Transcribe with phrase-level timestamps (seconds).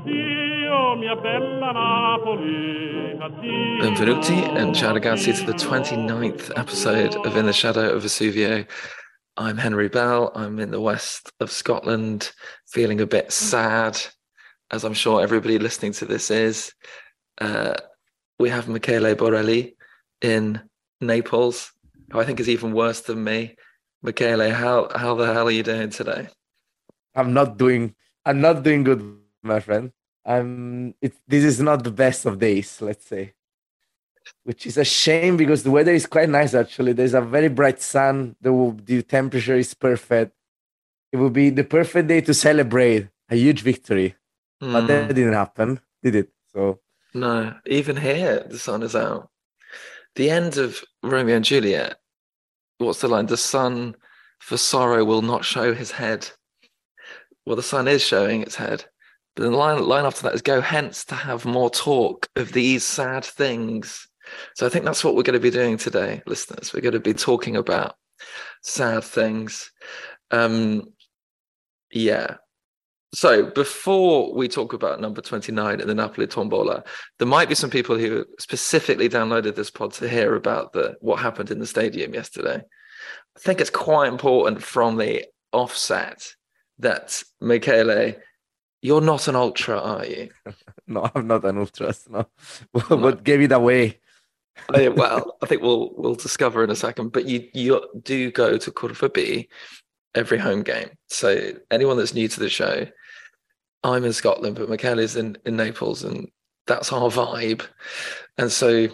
[0.00, 3.18] Addio, mia bella Napoli.
[3.20, 3.80] Addio.
[3.82, 8.66] Benvenuti and ciao ragazzi to the 29th episode of In the Shadow of Vesuvio.
[9.36, 10.32] I'm Henry Bell.
[10.34, 12.32] I'm in the west of Scotland,
[12.66, 14.00] feeling a bit sad,
[14.70, 16.72] as I'm sure everybody listening to this is.
[17.38, 17.74] Uh,
[18.38, 19.76] we have Michele Borelli
[20.22, 20.62] in
[21.02, 21.72] Naples,
[22.10, 23.56] who I think is even worse than me.
[24.02, 26.28] Michele, how how the hell are you doing today?
[27.14, 29.92] I'm not doing I'm not doing good, my friend.
[30.24, 33.34] I'm it this is not the best of days, let's say.
[34.44, 36.92] Which is a shame because the weather is quite nice actually.
[36.92, 40.32] There's a very bright sun, the, the temperature is perfect.
[41.12, 44.14] It would be the perfect day to celebrate a huge victory.
[44.70, 46.30] But that Mm, didn't happen, did it?
[46.52, 46.80] So
[47.14, 49.30] no, even here the sun is out.
[50.16, 51.98] The end of Romeo and Juliet.
[52.78, 53.26] What's the line?
[53.26, 53.96] The sun
[54.40, 56.28] for sorrow will not show his head.
[57.46, 58.84] Well, the sun is showing its head.
[59.36, 62.84] But the line, line after that is go hence to have more talk of these
[62.84, 64.08] sad things.
[64.56, 66.72] So I think that's what we're going to be doing today, listeners.
[66.72, 67.96] We're going to be talking about
[68.62, 69.70] sad things.
[70.30, 70.92] Um,
[71.92, 72.36] yeah.
[73.12, 76.84] So before we talk about number 29 in the Napoli Tombola,
[77.18, 81.18] there might be some people who specifically downloaded this pod to hear about the what
[81.18, 82.62] happened in the stadium yesterday.
[83.36, 86.34] I think it's quite important from the offset
[86.78, 88.14] that Michele,
[88.82, 90.30] you're not an ultra, are you?
[90.86, 92.26] no, I'm not an ultras, no.
[92.88, 93.98] what gave it away?
[94.74, 97.12] Oh, well, I think we'll we'll discover in a second.
[97.12, 99.48] But you you do go to Curva B
[100.14, 100.90] every home game.
[101.08, 102.86] So anyone that's new to the show,
[103.82, 106.28] I'm in Scotland, but Michele's in in Naples, and
[106.66, 107.62] that's our vibe.
[108.38, 108.88] And so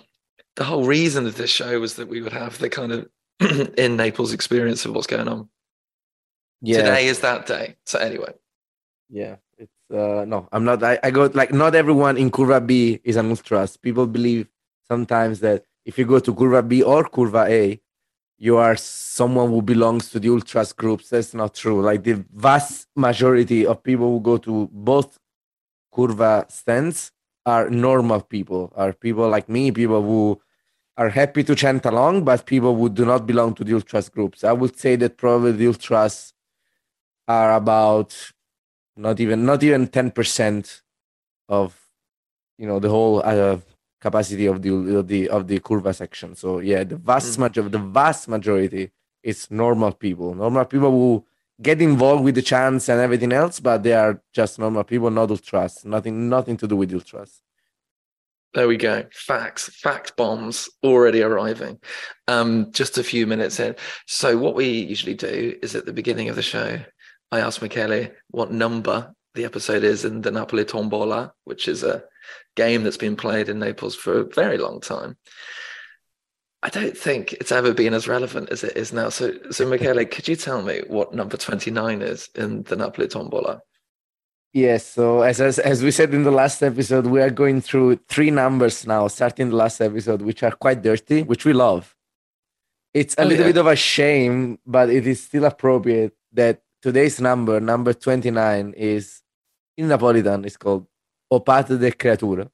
[0.56, 3.08] the whole reason of this show was that we would have the kind of
[3.76, 5.48] in Naples experience of what's going on.
[6.62, 6.78] Yeah.
[6.78, 7.76] Today is that day.
[7.84, 8.32] So anyway,
[9.10, 10.82] Yeah, it's uh no, I'm not.
[10.82, 13.76] I, I go like not everyone in Curva B is an ultras.
[13.76, 14.48] People believe
[14.88, 17.80] sometimes that if you go to Curva B or Curva A,
[18.38, 21.10] you are someone who belongs to the ultras groups.
[21.10, 21.80] That's not true.
[21.80, 25.18] Like the vast majority of people who go to both
[25.94, 27.12] Curva stands
[27.46, 30.40] are normal people, are people like me, people who
[30.96, 34.44] are happy to chant along, but people who do not belong to the ultras groups.
[34.44, 36.32] I would say that probably the ultras
[37.28, 38.32] are about
[38.96, 40.82] not even not even 10%
[41.48, 41.78] of
[42.58, 43.58] you know the whole uh,
[44.00, 47.38] capacity of the of the of the curva section so yeah the vast Mm.
[47.40, 48.90] majority the vast majority
[49.22, 51.24] is normal people normal people who
[51.62, 55.30] get involved with the chants and everything else but they are just normal people not
[55.30, 57.42] ultras nothing nothing to do with ultras
[58.54, 59.04] There we go.
[59.12, 61.78] Facts, fact bombs already arriving.
[62.26, 63.74] Um, just a few minutes in.
[64.06, 66.78] So what we usually do is at the beginning of the show,
[67.32, 72.04] I asked Michele what number the episode is in the Napoli Tombola, which is a
[72.56, 75.16] game that's been played in Naples for a very long time.
[76.62, 79.10] I don't think it's ever been as relevant as it is now.
[79.10, 83.60] So, so Michele, could you tell me what number 29 is in the Napoli Tombola?
[84.52, 87.96] Yes, so as, as as we said in the last episode, we are going through
[88.08, 91.94] three numbers now, starting the last episode, which are quite dirty, which we love.
[92.94, 93.52] It's a Oh, little yeah.
[93.52, 99.20] bit of a shame, but it is still appropriate that today's number, number 29, is
[99.76, 100.86] in Napolitan, it's called
[101.28, 102.48] O Padre del Creatura,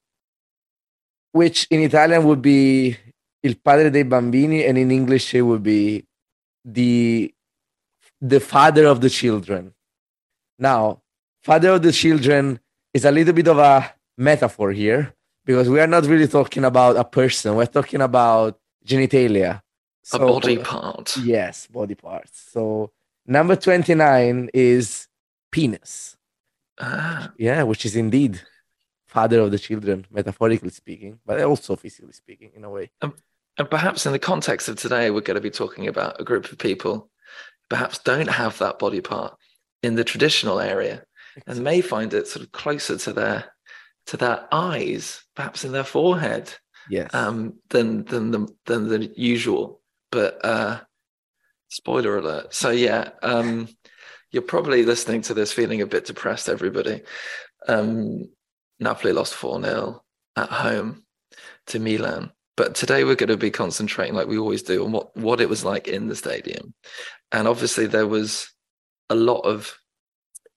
[1.31, 2.97] which in Italian would be
[3.43, 6.03] Il Padre dei Bambini, and in English it would be
[6.65, 7.31] the
[8.19, 9.71] the father of the children.
[10.57, 11.03] Now,
[11.43, 12.59] father of the children
[12.91, 15.13] is a little bit of a metaphor here
[15.45, 17.55] because we are not really talking about a person.
[17.55, 19.61] We're talking about genitalia.
[20.11, 21.17] A body part.
[21.17, 22.49] Yes, body parts.
[22.51, 22.91] So
[23.25, 25.07] number 29 is
[25.51, 26.15] penis.
[26.79, 28.41] Ah, Yeah, which is indeed
[29.05, 32.89] father of the children, metaphorically speaking, but also physically speaking in a way.
[33.01, 36.51] And perhaps in the context of today, we're going to be talking about a group
[36.51, 37.09] of people
[37.69, 39.35] perhaps don't have that body part
[39.83, 41.03] in the traditional area
[41.47, 43.45] and may find it sort of closer to their
[44.07, 46.53] to their eyes, perhaps in their forehead,
[46.89, 47.13] Yes.
[47.13, 49.79] um, than than the than the usual.
[50.11, 50.81] But uh,
[51.73, 52.53] spoiler alert.
[52.53, 53.67] So yeah, um,
[54.31, 57.01] you're probably listening to this feeling a bit depressed, everybody.
[57.67, 58.29] Um,
[58.79, 60.03] Napoli lost 4 0
[60.35, 61.03] at home
[61.67, 62.31] to Milan.
[62.55, 65.49] But today we're going to be concentrating, like we always do, on what, what it
[65.49, 66.75] was like in the stadium.
[67.31, 68.51] And obviously, there was
[69.09, 69.75] a lot of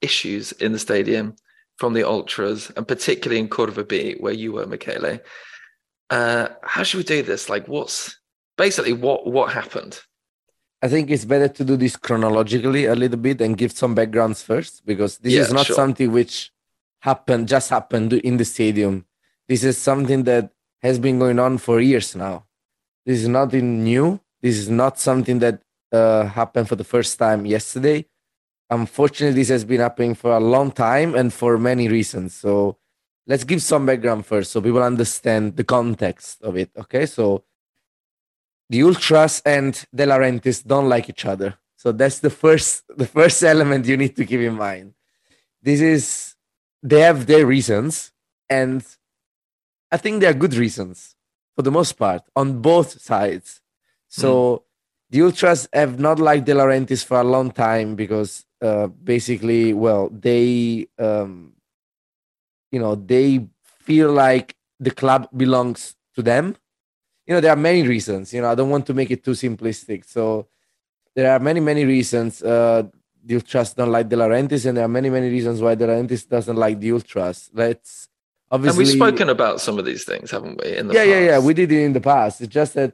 [0.03, 1.35] issues in the stadium
[1.79, 5.21] from the ultras, and particularly in Curva B, where you were, Michele.
[6.11, 7.49] Uh, how should we do this?
[7.49, 8.19] Like, what's
[8.59, 9.99] basically what what happened?
[10.83, 14.43] I think it's better to do this chronologically a little bit and give some backgrounds
[14.43, 15.77] first because this Yeah, is not sure.
[15.77, 16.53] something which
[17.01, 19.07] happened just happened in the stadium.
[19.49, 20.51] This is something that
[20.83, 22.45] has been going on for years now.
[23.07, 24.21] This is nothing new.
[24.43, 25.63] This is not something that
[25.93, 28.05] uh, happened for the first time yesterday.
[28.69, 32.35] Unfortunately, this has been happening for a long time and for many reasons.
[32.35, 32.77] So
[33.27, 36.71] let's give some background first so people understand the context of it.
[36.77, 37.45] Okay, so
[38.69, 41.59] the ultras and De Laurentiis don't like each other.
[41.77, 44.95] So that's the first the first element you need to keep in mind.
[45.63, 46.35] This is
[46.83, 48.13] they have their reasons,
[48.49, 48.85] and
[49.91, 51.15] I think they are good reasons
[51.55, 53.61] for the most part on both sides.
[54.09, 54.63] So mm.
[55.11, 60.09] the ultras have not liked De Laurentiis for a long time because uh, basically, well,
[60.11, 61.53] they um,
[62.71, 66.57] you know they feel like the club belongs to them
[67.27, 68.33] you know there are many reasons.
[68.33, 70.05] You know i don't want to make it too simplistic.
[70.05, 70.47] So
[71.15, 72.85] there are many many reasons uh
[73.25, 76.29] the ultras don't like de laurentiis and there are many many reasons why de laurentiis
[76.29, 77.51] doesn't like the ultras.
[77.53, 78.09] Let's
[78.51, 81.11] obviously and we've spoken about some of these things haven't we in the yeah past?
[81.11, 82.41] yeah yeah we did it in the past.
[82.41, 82.93] It's just that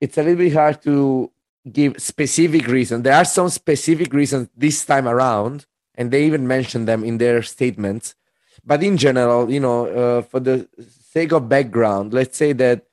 [0.00, 1.30] it's a little bit hard to
[1.70, 6.86] give specific reasons there are some specific reasons this time around and they even mentioned
[6.88, 8.14] them in their statements.
[8.64, 10.68] But in general you know uh, for the
[11.12, 12.86] sake of background let's say that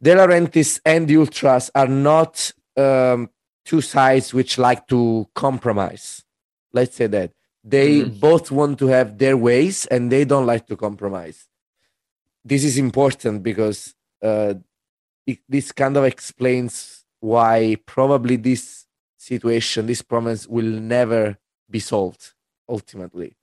[0.00, 3.28] De Laurentiis and the Ultras are not um,
[3.64, 6.24] two sides which like to compromise.
[6.72, 7.32] Let's say that
[7.64, 8.18] they mm-hmm.
[8.18, 11.48] both want to have their ways and they don't like to compromise.
[12.44, 14.54] This is important because uh,
[15.26, 18.86] it, this kind of explains why probably this
[19.16, 21.36] situation, this promise will never
[21.68, 22.32] be solved
[22.68, 23.36] ultimately.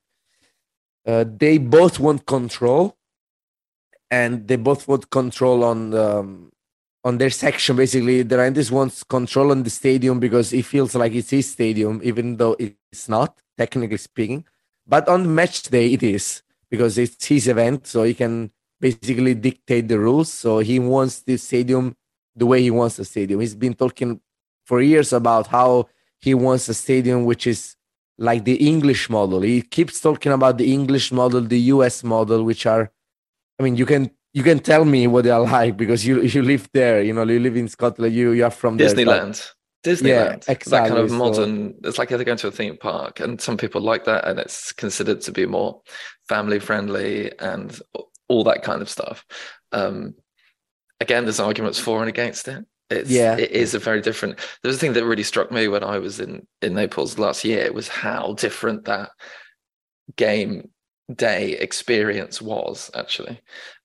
[1.05, 2.97] Uh, they both want control
[4.15, 6.29] and they both want control on um,
[7.07, 7.75] on their section.
[7.75, 11.99] Basically, De Laurentiis wants control on the stadium because he feels like it's his stadium,
[12.09, 14.45] even though it's not technically speaking.
[14.93, 16.25] But on match day, it is
[16.69, 20.31] because it's his event, so he can basically dictate the rules.
[20.31, 21.85] So he wants the stadium
[22.41, 23.39] the way he wants the stadium.
[23.41, 24.21] He's been talking
[24.65, 25.89] for years about how
[26.19, 27.75] he wants a stadium which is
[28.17, 29.41] like the English model.
[29.41, 32.91] He keeps talking about the English model, the US model, which are
[33.59, 36.41] I mean, you can you can tell me what they are like because you you
[36.41, 37.01] live there.
[37.01, 38.13] You know, you live in Scotland.
[38.13, 39.51] You you are from Disneyland.
[39.83, 40.47] There, Disneyland.
[40.47, 40.71] Yeah, exactly.
[40.71, 41.73] That kind of modern.
[41.73, 44.39] So, it's like they're going to a theme park, and some people like that, and
[44.39, 45.81] it's considered to be more
[46.27, 47.79] family friendly and
[48.27, 49.25] all that kind of stuff.
[49.71, 50.15] Um,
[50.99, 52.65] again, there's arguments for and against it.
[52.89, 54.39] It's, yeah, it is a very different.
[54.61, 57.71] There's a thing that really struck me when I was in in Naples last year
[57.71, 59.11] was how different that
[60.17, 60.69] game
[61.13, 63.39] day experience was actually.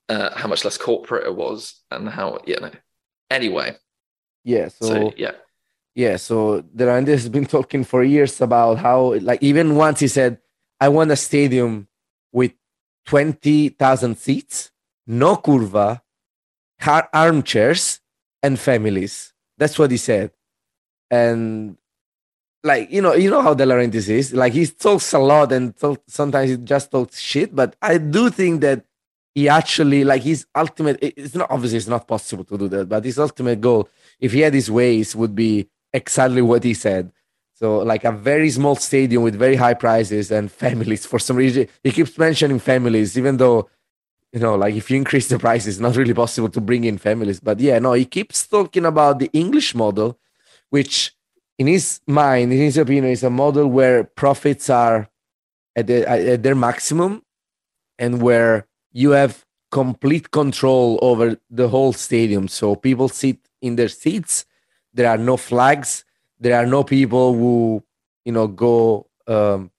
[0.08, 2.70] Uh, how much less corporate it was and how you know.
[3.30, 3.76] Anyway.
[4.42, 5.32] Yeah so, so yeah.
[5.94, 10.38] Yeah so Durand has been talking for years about how like even once he said
[10.80, 11.86] i want a stadium
[12.32, 12.52] with
[13.06, 14.72] 20,000 seats
[15.06, 16.00] no curva
[16.80, 18.00] car armchairs
[18.42, 19.32] and families.
[19.58, 20.32] That's what he said.
[21.10, 21.76] And
[22.62, 24.32] like you know you know how De Laurentiis is.
[24.32, 28.30] Like he talks a lot and talk, sometimes he just talks shit but I do
[28.30, 28.84] think that
[29.34, 33.04] he actually like his ultimate it's not obviously it's not possible to do that but
[33.04, 37.12] his ultimate goal if he had his ways would be exactly what he said.
[37.54, 41.68] So like a very small stadium with very high prices and families for some reason.
[41.82, 43.70] He keeps mentioning families even though
[44.32, 46.98] you know like if you increase the price it's not really possible to bring in
[46.98, 47.40] families.
[47.40, 50.18] But yeah no he keeps talking about the english model
[50.68, 51.14] which
[51.60, 55.10] in his mind, in his opinion, is a model where profits are
[55.76, 57.22] at, the, at their maximum
[57.98, 62.48] and where you have complete control over the whole stadium.
[62.48, 64.46] So people sit in their seats.
[64.94, 66.06] There are no flags.
[66.38, 67.84] There are no people who,
[68.24, 69.70] you know, go um,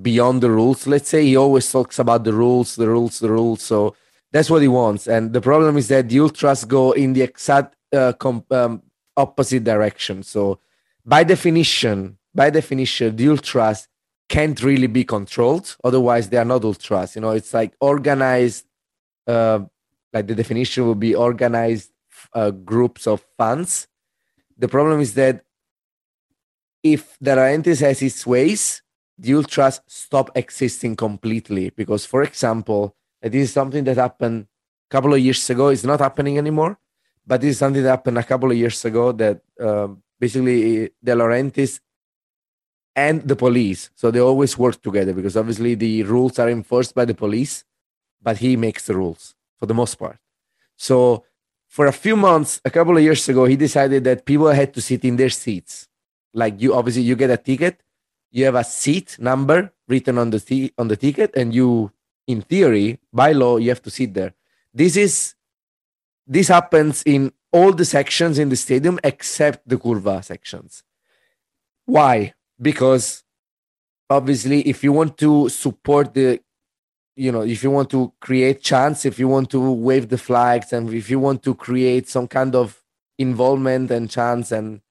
[0.00, 0.86] beyond the rules.
[0.86, 3.62] Let's say he always talks about the rules, the rules, the rules.
[3.62, 3.96] So
[4.30, 5.08] that's what he wants.
[5.08, 8.80] And the problem is that the ultras go in the exact uh, com- um,
[9.16, 10.22] opposite direction.
[10.22, 10.60] So
[11.06, 13.88] by definition, by definition, the ultras
[14.28, 15.76] can't really be controlled.
[15.84, 17.14] Otherwise, they are not ultras.
[17.14, 18.66] You know, it's like organized.
[19.26, 19.60] Uh,
[20.12, 21.90] like the definition would be organized
[22.32, 23.86] uh, groups of fans.
[24.58, 25.44] The problem is that
[26.82, 28.82] if De Laurentiis has its ways,
[29.18, 31.70] the ultras stop existing completely.
[31.70, 34.46] Because, for example, this is something that happened
[34.90, 35.68] a couple of years ago.
[35.68, 36.78] It's not happening anymore,
[37.26, 41.14] but this is something that happened a couple of years ago that um, basically De
[41.14, 41.80] Laurentiis
[42.94, 43.90] and the police.
[43.94, 47.64] So they always work together because obviously the rules are enforced by the police,
[48.22, 50.18] but he makes the rules for the most part.
[50.76, 51.24] So
[51.68, 54.80] for a few months, a couple of years ago, he decided that people had to
[54.80, 55.88] sit in their seats.
[56.32, 57.82] Like you, obviously, you get a ticket,
[58.30, 61.92] you have a seat number written on the t- on the ticket, and you
[62.26, 64.34] in theory, by law, you have to sit there.
[64.74, 65.34] This is
[66.26, 70.82] this happens in all the sections in the stadium except the curva sections.
[71.86, 72.34] Why?
[72.68, 73.24] Because
[74.10, 76.40] obviously, if you want to support the,
[77.24, 80.72] you know, if you want to create chance, if you want to wave the flags,
[80.74, 82.66] and if you want to create some kind of
[83.18, 84.82] involvement and chance and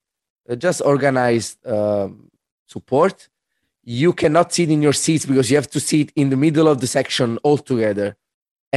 [0.50, 2.32] uh, just organized um,
[2.66, 3.30] support,
[3.84, 6.82] you cannot sit in your seats because you have to sit in the middle of
[6.82, 8.18] the section altogether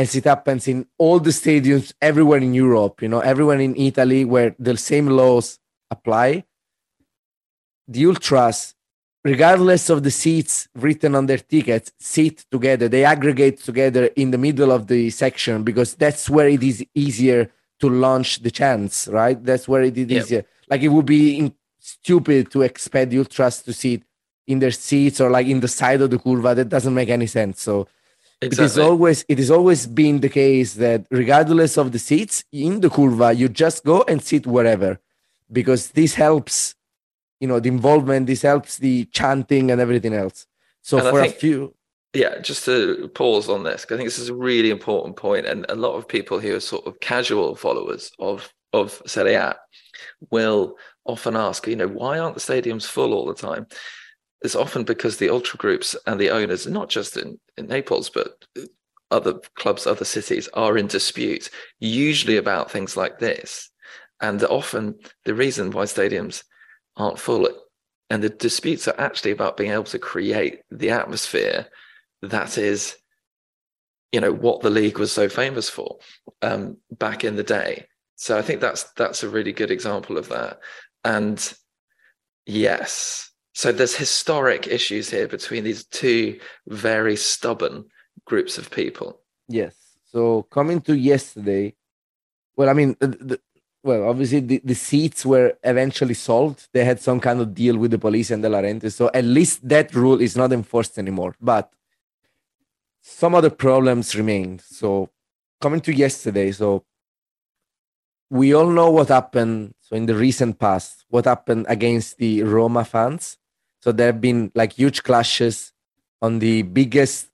[0.01, 4.23] as it happens in all the stadiums everywhere in Europe, you know, everywhere in Italy
[4.35, 5.47] where the same laws
[5.97, 6.29] apply.
[7.95, 8.59] The ultras,
[9.25, 12.87] regardless of the seats written on their tickets, sit together.
[12.89, 17.41] They aggregate together in the middle of the section because that's where it is easier
[17.81, 19.39] to launch the chance, right?
[19.51, 20.23] That's where it is Yep.
[20.23, 20.43] easier.
[20.71, 24.03] Like it would be in- stupid to expect the ultras to sit
[24.47, 26.51] in their seats or like in the side of the curva.
[26.55, 27.57] That doesn't make any sense.
[27.69, 27.75] So
[28.41, 32.81] it is always it has always been the case that regardless of the seats in
[32.81, 34.99] the curva, you just go and sit wherever,
[35.51, 36.75] because this helps,
[37.41, 38.27] you know, the involvement.
[38.27, 40.47] This helps the chanting and everything else.
[40.83, 41.75] So And for a think- few,
[42.15, 45.67] Yeah, just to pause on this, I think this is a really important point, and
[45.69, 49.57] a lot of people who are sort of casual followers of of Serie A
[50.31, 53.67] will often ask, you know, why aren't the stadiums full all the time?
[54.43, 58.45] It's often because the ultra groups and the owners, not just in, in Naples, but
[59.11, 63.71] other clubs, other cities, are in dispute, usually about things like this.
[64.21, 66.45] And often the reason why stadiums
[66.97, 67.49] aren't full
[68.11, 71.67] and the disputes are actually about being able to create the atmosphere
[72.23, 72.97] that is
[74.13, 75.99] you know what the league was so famous for
[76.43, 80.29] um, back in the day so i think that's that's a really good example of
[80.29, 80.59] that
[81.05, 81.55] and
[82.47, 87.85] yes so there's historic issues here between these two very stubborn
[88.31, 89.11] groups of people
[89.49, 89.75] yes.
[90.11, 91.75] So coming to yesterday,
[92.57, 93.41] well, I mean, the, the,
[93.83, 96.69] well, obviously the, the seats were eventually solved.
[96.73, 99.69] They had some kind of deal with the police and De Laurentiis, so at least
[99.69, 101.35] that rule is not enforced anymore.
[101.41, 101.73] But
[103.03, 104.63] some other problems remained.
[104.63, 105.11] So
[105.61, 106.85] coming to yesterday, so
[108.31, 109.75] we all know what happened.
[109.81, 113.39] So in the recent past, what happened against the Roma fans.
[113.81, 115.73] So there have been like huge clashes
[116.21, 117.29] on the biggest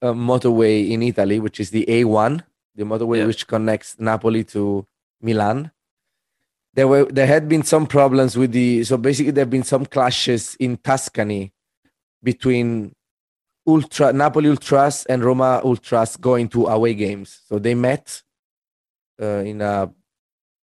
[0.00, 2.42] uh, motorway in Italy, which is the A1,
[2.74, 3.26] the motorway Yeah.
[3.26, 4.86] which connects Napoli to
[5.20, 5.70] Milan.
[6.74, 9.84] There were there had been some problems with the so basically there have been some
[9.86, 11.52] clashes in Tuscany
[12.22, 12.94] between
[13.66, 17.40] ultra Napoli ultras and Roma ultras going to away games.
[17.48, 18.22] So they met
[19.20, 19.92] uh, in a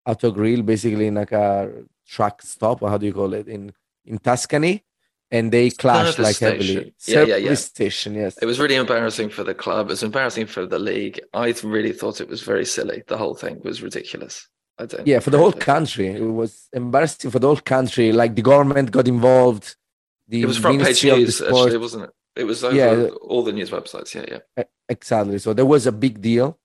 [0.09, 1.71] Autogrill, basically in like a
[2.07, 3.73] truck stop, or how do you call it in
[4.07, 4.83] in Tuscany,
[5.31, 6.95] and they clashed like heavily.
[7.07, 7.55] Yeah, yeah, yeah.
[7.55, 8.39] Station, yes.
[8.39, 9.87] it was really embarrassing for the club.
[9.87, 11.21] It was embarrassing for the league.
[11.35, 13.03] I really thought it was very silly.
[13.07, 14.49] The whole thing was ridiculous.
[14.79, 16.09] I don't yeah for the whole country.
[16.09, 18.13] It was embarrassing for the whole country.
[18.13, 19.77] Like the government got involved.
[20.29, 22.11] The it was front page Ministry of the news actually wasn't it?
[22.37, 23.09] It was over Yeah.
[23.23, 24.15] all the news websites.
[24.15, 24.65] Yeah yeah.
[24.89, 25.39] Exactly.
[25.39, 26.59] So there was a big deal.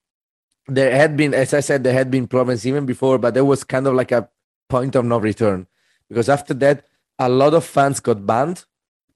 [0.67, 3.63] There had been as i said there had been problems even before but there was
[3.63, 4.29] kind of like a
[4.69, 5.67] point of no return.
[6.07, 6.85] Because after that
[7.19, 8.65] a lot of fans got banned.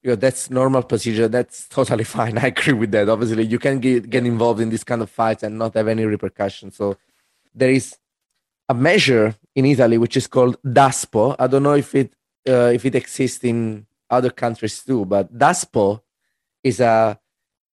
[0.04, 1.28] You know, that's normal procedure.
[1.28, 2.38] That's totally fine.
[2.38, 3.10] I agree with that.
[3.10, 6.06] Obviously you can get, get involved in this kind of fights and not have any
[6.06, 6.76] repercussions.
[6.76, 6.98] So
[7.54, 7.98] there is
[8.70, 11.36] a measure in italy which is called daspo.
[11.40, 12.14] I don't know if it
[12.48, 16.02] uh, if it exists in other countries too but daspo
[16.64, 17.20] is a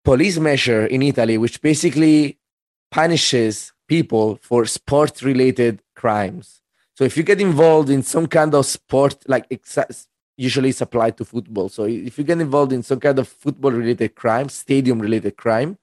[0.04, 2.38] police measure in italy which basically
[2.90, 6.60] punishes people for sport related crimes.
[6.96, 9.46] So if you get involved in some kind of sport like
[10.36, 11.68] usually it's applied to football.
[11.68, 15.78] So if you get involved in some kind of football related crime stadium related crime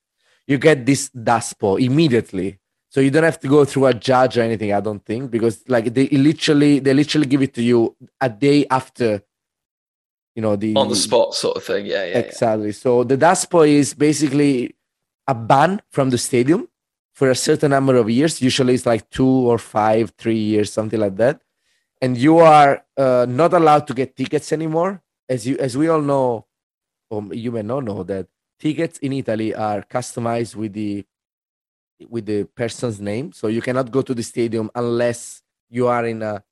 [0.47, 2.59] you get this daspo immediately.
[2.89, 5.63] So you don't have to go through a judge or anything i don't think because
[5.69, 9.21] like they literally they literally give it to you a day after
[10.35, 11.85] you know the on the spot sort of thing.
[11.85, 12.17] Yeah yeah, yeah.
[12.19, 12.73] exactly.
[12.73, 14.75] So the daspo is basically
[15.27, 16.67] a ban from the stadium
[17.13, 20.99] for a certain number of years usually it's like two or five three years something
[20.99, 21.41] like that
[22.01, 25.01] and you are uh, not allowed to get tickets anymore.
[25.29, 26.45] As you as we all know
[27.09, 28.27] or you may not know that
[28.59, 31.05] tickets in italy are customized with the
[32.09, 33.31] with the person's name.
[33.31, 36.43] So you cannot go to the stadium unless you are in a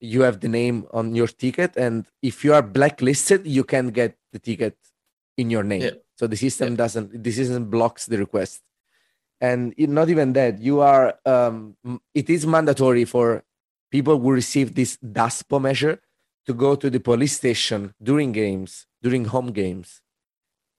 [0.00, 1.76] you have the name on your ticket.
[1.76, 4.76] And if you are blacklisted you can get the ticket
[5.36, 5.82] in your name.
[5.82, 5.90] Yeah.
[6.16, 6.76] so the system Yeah.
[6.76, 8.60] doesn't the system blocks the request.
[9.40, 11.76] And not even that you are um,
[12.14, 13.44] it is mandatory for
[13.90, 16.00] people will receive this daspo measure
[16.46, 20.00] to go to the police station during games during home games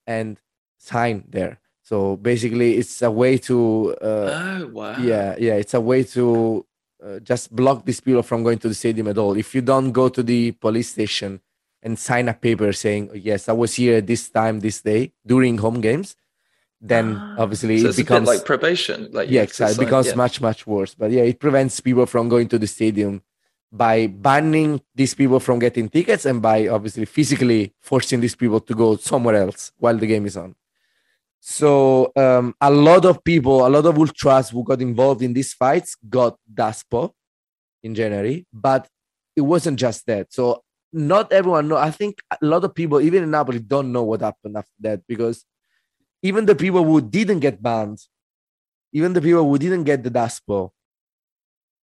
[0.08, 0.40] and
[0.78, 4.96] sign there So basically, it's a way to uh, oh wow.
[5.02, 6.64] yeah yeah it's a way to
[7.04, 9.36] uh, just block these people from going to the stadium at all.
[9.36, 11.42] If you don't go to the police station
[11.82, 15.58] and sign a paper saying yes I was here at this time this day during
[15.58, 16.16] home games,
[16.82, 19.10] then obviously So it it's a becomes bit like probation.
[19.12, 20.16] Like yeah have to exactly it becomes yeah.
[20.16, 23.22] much much worse but yeah it prevents people from going to the stadium
[23.72, 28.74] by banning these people from getting tickets and by obviously physically forcing these people to
[28.74, 30.56] go somewhere else while the game is on
[31.40, 35.54] so um, a lot of people a lot of ultras who got involved in these
[35.54, 37.12] fights got daspo
[37.84, 38.88] in january but
[39.36, 43.24] it wasn't just that so not everyone know i think a lot of people even
[43.24, 45.46] in napoli don't know what happened after that because
[46.22, 48.00] even the people who didn't get banned
[48.92, 50.72] even the people who didn't get the daspo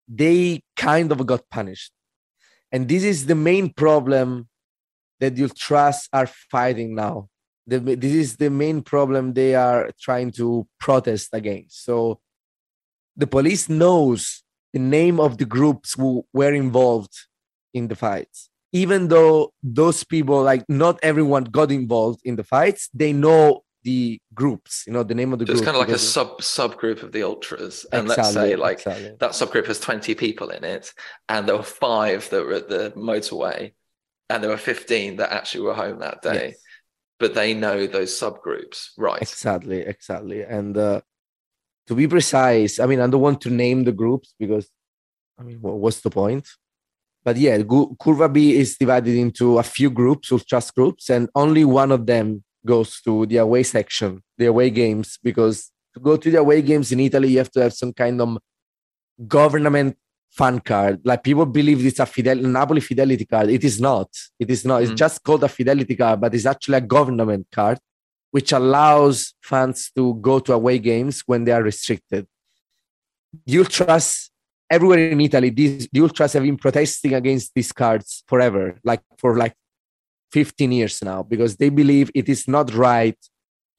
[0.08, 1.92] they kind of got punished.
[2.72, 4.48] And this is the main problem
[5.20, 7.28] that ultras are fighting now.
[7.66, 11.84] The, this is the main problem they are trying to protest against.
[11.84, 12.20] So
[13.16, 17.14] the police knows the name of the groups who were involved
[17.72, 18.50] in the fights.
[18.72, 24.18] Even though those people like not everyone got involved in the fights they know the
[24.32, 27.02] groups you know the name of the So it's kind of like a sub subgroup
[27.02, 29.16] of the ultras, and let's say like exactly.
[29.20, 30.92] that subgroup has twenty people in it,
[31.28, 33.74] and there were five that were at the motorway,
[34.28, 36.48] and there were fifteen that actually were home that day.
[36.48, 36.56] Yes.
[37.20, 39.22] But they know those subgroups, right?
[39.22, 40.42] Exactly, exactly.
[40.42, 41.00] And uh,
[41.86, 44.68] to be precise, I mean, I don't want to name the groups because,
[45.38, 46.48] I mean, what's the point?
[47.24, 51.92] But yeah, Curva B is divided into a few groups, ultras groups, and only one
[51.92, 56.38] of them goes to the away section, the away games, because to go to the
[56.38, 58.38] away games in Italy, you have to have some kind of
[59.28, 59.96] government
[60.30, 61.00] fan card.
[61.04, 63.50] Like people believe it's a Fidel Napoli fidelity card.
[63.50, 64.08] It is not.
[64.38, 64.82] It is not.
[64.82, 64.96] It's Mhm.
[64.96, 67.78] just called a fidelity card, but it's actually a government card
[68.32, 72.26] which allows fans to go to away games when they are restricted.
[73.46, 74.30] The ultras
[74.68, 79.36] everywhere in Italy, these the ultras have been protesting against these cards forever, like for
[79.36, 79.54] like
[80.34, 83.18] 15 years now, because they believe it is not right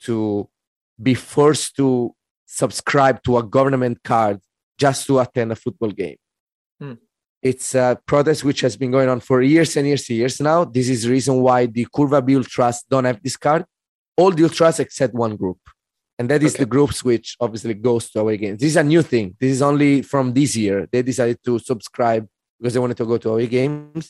[0.08, 0.16] to
[1.08, 1.88] be forced to
[2.62, 4.38] subscribe to a government card
[4.84, 6.20] just to attend a football game.
[6.80, 6.98] Hmm.
[7.50, 10.60] It's a protest which has been going on for years and years and years now.
[10.78, 13.62] This is the reason why the Curva B Ultras don't have this card.
[14.20, 15.60] All the Ultras except one group.
[16.18, 16.64] And that is Okay.
[16.64, 18.60] the groups which obviously goes to away games.
[18.62, 19.28] This is a new thing.
[19.42, 20.78] This is only from this year.
[20.92, 22.24] They decided to subscribe
[22.58, 24.04] because they wanted to go to away games.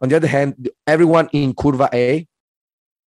[0.00, 2.26] On the other hand, everyone in Curva A,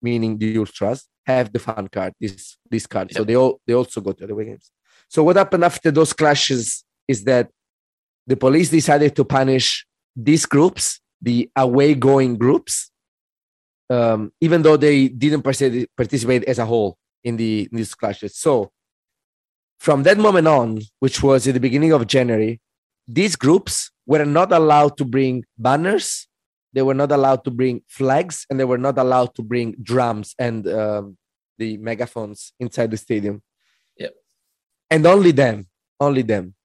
[0.01, 3.11] meaning the Ultras, have the fan card, this this card.
[3.13, 4.71] So they all they also go to the away games.
[5.07, 7.49] So what happened after those clashes is that
[8.27, 12.91] the police decided to punish these groups, the away going groups,
[13.89, 18.37] um, even though they didn't participate participate as a whole in the in these clashes.
[18.37, 18.71] So
[19.79, 22.61] from that moment on, which was at the beginning of January,
[23.07, 26.27] these groups were not allowed to bring banners,
[26.73, 30.35] they were not allowed to bring flags, and they were not allowed to bring drums
[30.39, 31.17] and um,
[31.57, 33.41] the megaphones inside the stadium.
[33.97, 34.13] Yep.
[34.89, 35.67] And only them,
[35.99, 36.55] only them.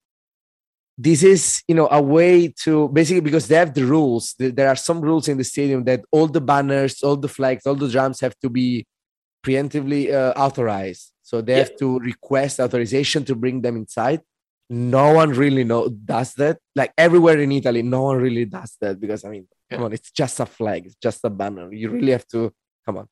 [0.99, 4.35] This is, you know, a way to basically because they have the rules.
[4.39, 7.75] There are some rules in the stadium that all the banners, all the flags, all
[7.75, 8.87] the drums have to be
[9.45, 11.13] preemptively uh, authorized.
[11.23, 11.59] So they Yeah.
[11.59, 14.23] have to request authorization to bring them inside.
[14.69, 16.59] No one really know does that.
[16.75, 20.11] Like everywhere in Italy, no one really does that because I mean, come on, it's
[20.11, 21.73] just a flag, it's just a banner.
[21.73, 22.53] You really have to
[22.85, 23.09] come on.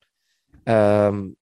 [0.67, 1.37] Um,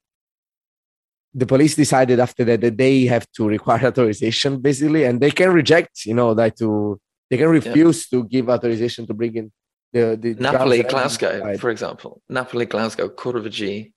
[1.34, 5.52] the police decided after that that they have to require authorization basically, and they can
[5.52, 7.00] reject, you know, like to
[7.30, 9.52] they can refuse to give authorization to bring in
[9.94, 12.22] the, the Napoli, Glasgow, for example.
[12.30, 13.94] Napoli, Glasgow, Curva G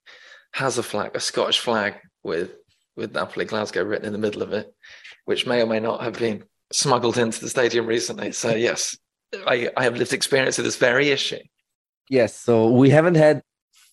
[0.53, 2.55] has a flag, a Scottish flag with
[2.97, 4.75] with Napoli, Glasgow written in the middle of it,
[5.27, 8.33] which may or may not have been smuggled into the stadium recently.
[8.33, 8.97] So yes,
[9.47, 11.43] I, I have lived experience of this very issue.
[12.09, 13.43] Yes, so we haven't had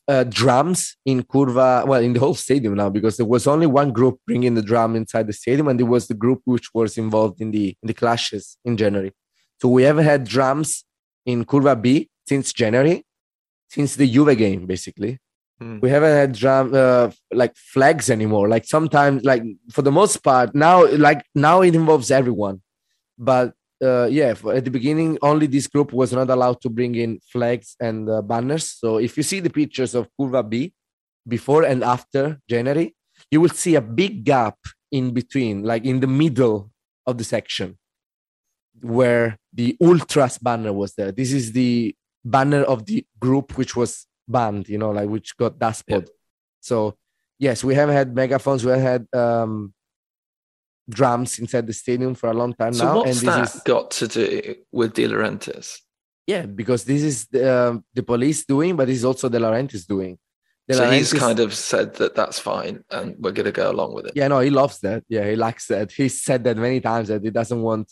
[0.07, 3.91] uh, drums in Curva, well, in the whole stadium now, because there was only one
[3.91, 7.41] group bringing the drum inside the stadium, and it was the group which was involved
[7.41, 9.11] in the in the clashes in January.
[9.61, 10.83] So we haven't had drums
[11.25, 13.05] in Curva B since January,
[13.69, 15.19] since the Juve game, basically.
[15.63, 15.79] Hmm.
[15.81, 18.49] We haven't had drum uh, like flags anymore.
[18.49, 22.61] Like sometimes, like for the most part, now like now it involves everyone,
[23.17, 27.19] but uh, yeah, at the beginning, only this group was not allowed to bring in
[27.31, 28.69] flags and uh, banners.
[28.69, 30.73] So if you see the pictures of Curva B
[31.25, 32.95] before and after January,
[33.31, 34.57] you will see a big gap
[34.91, 36.71] in between, like in the middle
[37.05, 37.77] of the section
[38.81, 41.11] where the Ultras banner was there.
[41.11, 41.95] This is the
[42.25, 46.09] banner of the group which was banned, you know, like which got dashboard.
[46.61, 46.97] So
[47.39, 48.65] yes, we have had megaphones.
[48.65, 49.73] We have had um,
[50.89, 53.61] drums inside the stadium for a long time So now, what's and this that is
[53.63, 55.79] got to do with De Laurentiis?
[56.27, 60.17] yeah, because this is the, um, the police doing, but it's also De Laurentiis doing.
[60.67, 63.93] De So he's kind of said that that's fine, and we're going to go along
[63.93, 64.13] with it.
[64.15, 65.03] Yeah, no, he loves that.
[65.09, 65.91] Yeah, he likes that.
[65.91, 67.91] He said that many times that he doesn't want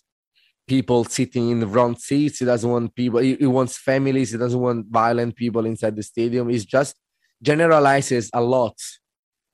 [0.71, 2.39] people sitting in the front seats.
[2.39, 3.19] He doesn't want people.
[3.19, 4.31] He, he wants families.
[4.31, 6.47] He doesn't want violent people inside the stadium.
[6.47, 6.95] He's just
[7.41, 8.77] generalizes a lot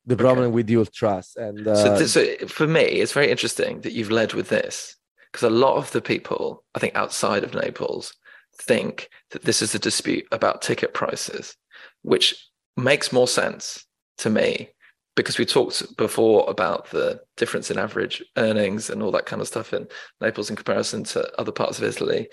[0.05, 1.27] the problem with the ultras.
[1.35, 4.95] And uh, so, th- so for me, it's very interesting that you've led with this
[5.31, 8.13] because a lot of the people, I think, outside of Naples,
[8.61, 11.55] think that this is a dispute about ticket prices,
[12.03, 12.35] which
[12.75, 13.85] makes more sense
[14.19, 14.69] to me
[15.17, 19.47] because we talked before about the difference in average earnings and all that kind of
[19.47, 19.87] stuff in
[20.21, 22.29] Naples in comparison to other parts of Italy,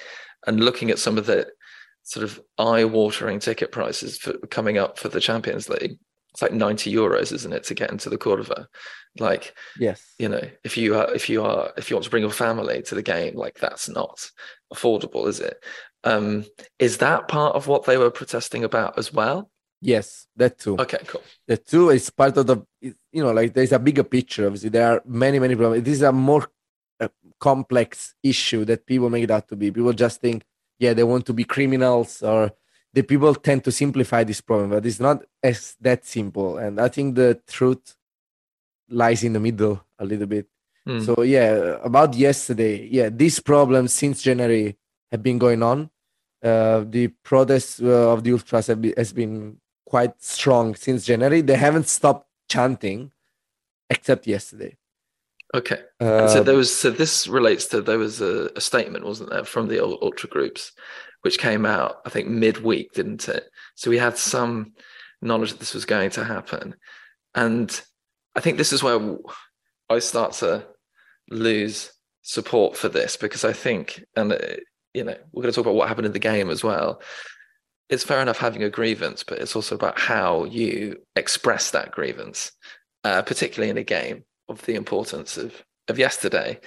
[0.47, 1.49] and looking at some of the
[2.03, 5.99] sort of eye-watering ticket prices for coming up for the Champions League.
[6.33, 8.63] It's like 90 euros, isn't it, to get into the Curva B?
[9.19, 12.25] Like, yes, you know, if you are if you are if you want to bring
[12.25, 14.31] your family to the game, like that's not
[14.73, 15.57] affordable, is it?
[16.03, 16.45] Um,
[16.79, 19.49] is that part of what they were protesting about as well?
[19.93, 20.77] Yes, that too.
[20.85, 21.23] Okay, cool.
[21.51, 22.57] the two is part of the
[23.17, 26.03] you know like there's a bigger picture obviously there are many many problems this is
[26.03, 26.45] a more
[27.01, 30.39] uh, complex issue that people make it out to be people just think
[30.79, 32.51] yeah they want to be criminals or
[32.97, 36.89] the people tend to simplify this problem but it's not as that simple and i
[36.95, 37.85] think the truth
[38.89, 40.47] lies in the middle a little bit
[40.87, 41.01] Hmm.
[41.01, 44.77] so yeah about yesterday yeah these problems since january
[45.11, 45.89] have been going on
[46.45, 51.41] uh, the protests uh, of the ultras have been, has been quite strong since January.
[51.41, 53.13] They haven't stopped chanting,
[53.91, 54.77] except yesterday.
[55.55, 55.83] Okay.
[56.01, 59.45] Uh, so there was so this relates to there was a, a statement, wasn't there,
[59.45, 60.73] from the ultra groups,
[61.23, 63.49] which came out I think midweek, didn't it?
[63.77, 64.73] So we had some
[65.23, 66.75] knowledge that this was going to happen,
[67.35, 67.81] and
[68.35, 69.17] I think this is where
[69.89, 70.67] I start to
[71.31, 71.93] lose
[72.23, 74.39] support for this because I think, and uh,
[74.93, 77.01] you know, we're going to talk about what happened in the game as well.
[77.89, 82.53] It's fair enough having a grievance, but it's also about how you express that grievance,
[83.05, 86.61] uh, particularly in a game of the importance of of yesterday.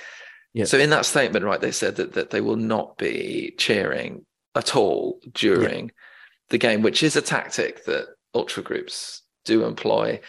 [0.54, 0.70] Yes.
[0.70, 4.26] So in that statement, right, they said that, that they will not be cheering
[4.56, 5.92] at all during
[6.50, 10.20] the game, which is a tactic that ultra groups do employ.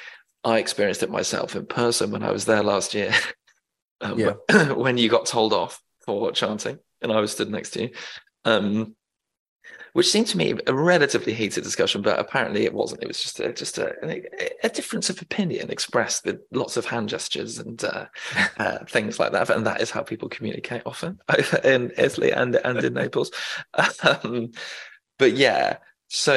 [0.44, 3.12] I experienced it myself in person when I was there last year.
[4.00, 4.72] um, Yeah.
[4.72, 7.90] when you got told off for chanting, and I was stood next to you.
[8.44, 8.96] Um,
[9.92, 13.02] which seemed to me a relatively heated discussion, but apparently it wasn't.
[13.02, 13.94] It was just a, just a,
[14.62, 18.06] a difference of opinion expressed with lots of hand gestures and uh,
[18.58, 19.50] uh, things like that.
[19.50, 21.20] And that is how people communicate often
[21.64, 23.30] in Italy and and in Naples.
[24.02, 24.52] Um,
[25.18, 26.34] but yeah, so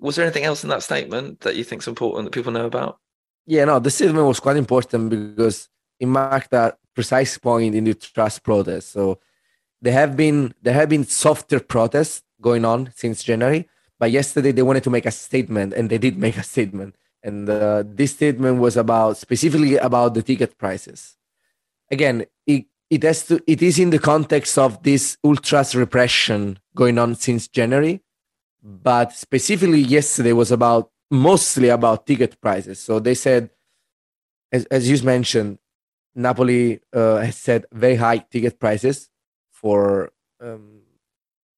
[0.00, 2.66] was there anything else in that statement that you think is important that people know
[2.66, 2.98] about?
[3.46, 5.68] yeah, no, the statement was quite important because
[6.00, 8.92] it marked that precise point in the trust protest.
[8.92, 9.18] So
[9.82, 13.68] there have been there have been softer protests going on since January,
[13.98, 16.96] but yesterday they wanted to make a statement, and they did make a statement.
[17.22, 21.16] And uh, this statement was about specifically about the ticket prices.
[21.90, 26.98] Again, it it has to it is in the context of this ultras repression going
[26.98, 28.02] on since January,
[28.62, 32.80] but specifically yesterday was about mostly about ticket prices.
[32.80, 33.50] So they said,
[34.52, 35.58] as, as you mentioned,
[36.14, 39.10] Napoli uh, has set very high ticket prices
[39.50, 40.83] for um,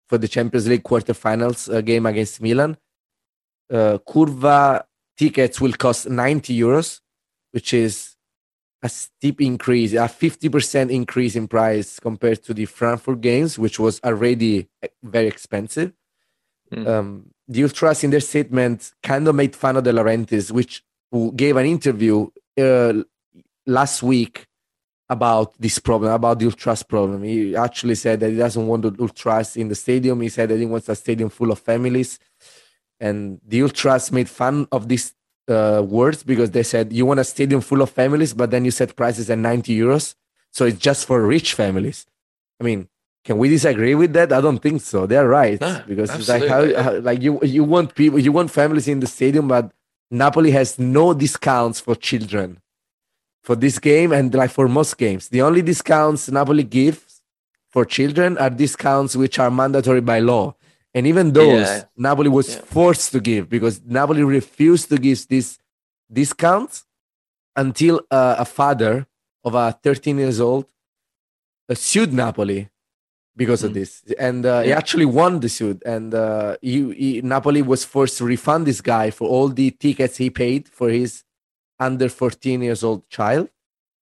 [0.08, 2.78] for the Champions League quarterfinals uh, game against Milan.
[3.72, 4.84] Uh, Curva
[5.18, 7.02] tickets will cost 90 euros,
[7.52, 8.16] which is
[8.84, 14.00] a steep increase, a 50% increase in price compared to the Frankfurt games, which was
[14.04, 15.92] already eh, very expensive.
[16.72, 16.88] Mm.
[16.88, 21.32] Um, the Ultras, in their statement, kind of made fun of De Laurentiis, which who
[21.34, 22.28] gave an interview
[22.60, 22.94] uh,
[23.66, 24.46] last week
[25.10, 27.24] about this problem, about the Ultras problem.
[27.24, 30.22] He actually said that he doesn't want the Ultras in the stadium.
[30.22, 32.20] He said that he wants a stadium full of families.
[33.00, 35.14] And the Ultras made fun of these
[35.48, 38.72] uh, words because they said, You want a stadium full of families, but then you
[38.72, 40.16] set prices at 90 euros.
[40.52, 42.06] So it's just for rich families.
[42.60, 42.88] I mean,
[43.26, 44.32] can we disagree with that?
[44.32, 45.06] I don't think so.
[45.06, 48.52] They're right No, because it's like how, how like you you want people you want
[48.52, 49.72] families in the stadium, but
[50.12, 52.62] Napoli has no discounts for children
[53.46, 55.24] for this game and like for most games.
[55.30, 57.22] The only discounts Napoli gives
[57.74, 60.46] for children are discounts which are mandatory by law.
[60.96, 61.84] And even those Yeah.
[62.08, 62.62] Napoli was Yeah.
[62.78, 65.50] forced to give because Napoli refused to give these
[66.22, 66.76] discounts
[67.64, 68.94] until uh, a father
[69.48, 70.66] of a 13 years old
[71.70, 72.70] uh, sued Napoli
[73.38, 73.74] because of Mm.
[73.80, 75.84] this, and uh, he actually won the suit.
[75.86, 80.16] And uh, he, he, Napoli was forced to refund this guy for all the tickets
[80.18, 81.25] he paid for his
[81.80, 83.50] under 14 years old child.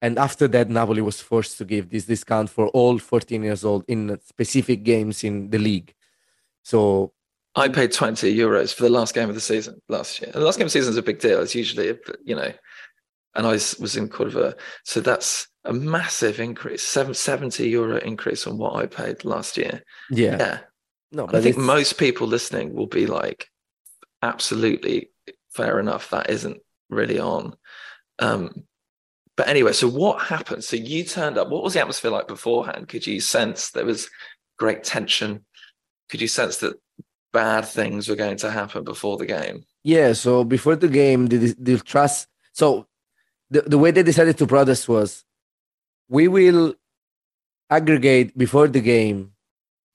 [0.01, 3.86] And after that, Napoli was forced to give this discount for all 14 years old
[3.88, 5.93] in specific games in the league.
[6.63, 7.13] So
[7.55, 10.31] I paid 20 euros for the last game of the season last year.
[10.33, 11.41] And the last game of the season is a big deal.
[11.41, 12.51] It's usually, you know,
[13.36, 14.62] and I was in Curva B.
[14.83, 19.83] So that's a massive increase, 70 euro increase on what I paid last year.
[20.09, 20.38] Yeah.
[20.38, 20.59] Yeah.
[21.12, 23.47] No, I think most people listening will be like,
[24.21, 25.12] absolutely
[25.51, 26.09] fair enough.
[26.09, 26.59] That isn't
[26.89, 27.55] really on.
[28.23, 28.63] Um,
[29.36, 30.63] but anyway, so what happened?
[30.63, 31.49] So you turned up.
[31.49, 32.88] What was the atmosphere like beforehand?
[32.88, 34.09] Could you sense there was
[34.57, 35.43] great tension?
[36.09, 36.75] Could you sense that
[37.31, 39.65] bad things were going to happen before the game?
[39.83, 40.13] Yeah.
[40.13, 42.27] So before the game, the, the trust.
[42.53, 42.86] So
[43.49, 45.25] the, the way they decided to protest was
[46.07, 46.75] we will
[47.69, 49.31] aggregate before the game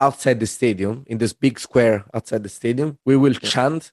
[0.01, 2.99] outside the stadium in this big square outside the stadium.
[3.05, 3.49] We will yeah.
[3.49, 3.93] chant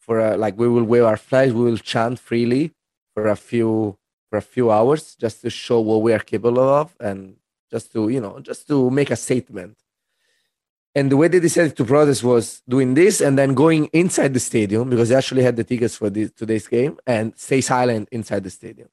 [0.00, 1.52] for a, like we will wave our flags.
[1.52, 2.74] We will chant freely
[3.14, 3.96] for a few
[4.28, 7.36] for a few hours just to show what we are capable of and
[7.70, 9.76] just to you know just to make a statement.
[10.92, 14.40] And the way they decided to protest was doing this and then going inside the
[14.40, 18.42] stadium because they actually had the tickets for this, today's game and stay silent inside
[18.42, 18.88] the stadium.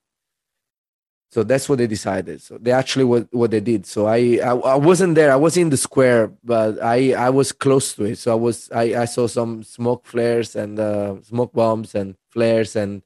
[1.32, 2.42] So that's what they decided.
[2.42, 3.88] So they actually what, what they did.
[3.88, 5.32] So I, I, I wasn't there.
[5.32, 8.18] I was in the square but i i was close to it.
[8.20, 12.76] So i was i i saw some smoke flares and uh, smoke bombs and flares
[12.76, 13.02] and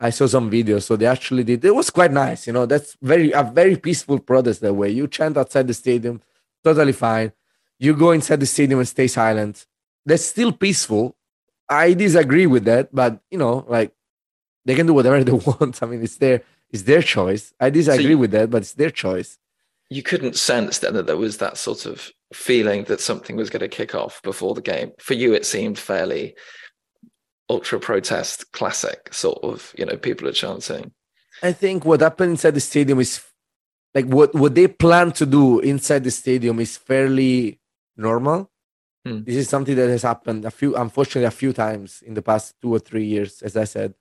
[0.00, 0.84] I saw some videos.
[0.84, 1.64] So they actually did.
[1.64, 2.46] It was quite nice.
[2.46, 4.90] You know, that's very a very peaceful protest that way.
[4.90, 6.22] You chant outside the stadium,
[6.64, 7.32] totally fine.
[7.78, 9.66] You go inside the stadium and stay silent.
[10.06, 11.16] That's still peaceful.
[11.68, 13.92] I disagree with that, but you know, like
[14.64, 15.82] they can do whatever they want.
[15.82, 17.52] I mean, it's their it's their choice.
[17.60, 19.38] I disagree so you, with that, but it's their choice.
[19.90, 23.60] You couldn't sense then that there was that sort of feeling that something was going
[23.60, 24.92] to kick off before the game.
[24.98, 26.36] For you, it seemed fairly
[27.50, 30.92] ultra protest classic sort of you know people are chanting.
[31.42, 33.20] I think what happened inside the stadium is
[33.94, 37.60] like what what they plan to do inside the stadium is fairly
[37.96, 38.50] normal.
[39.06, 39.24] Hmm.
[39.24, 42.54] this is something that has happened a few unfortunately a few times in the past
[42.60, 43.94] two or three years as i said.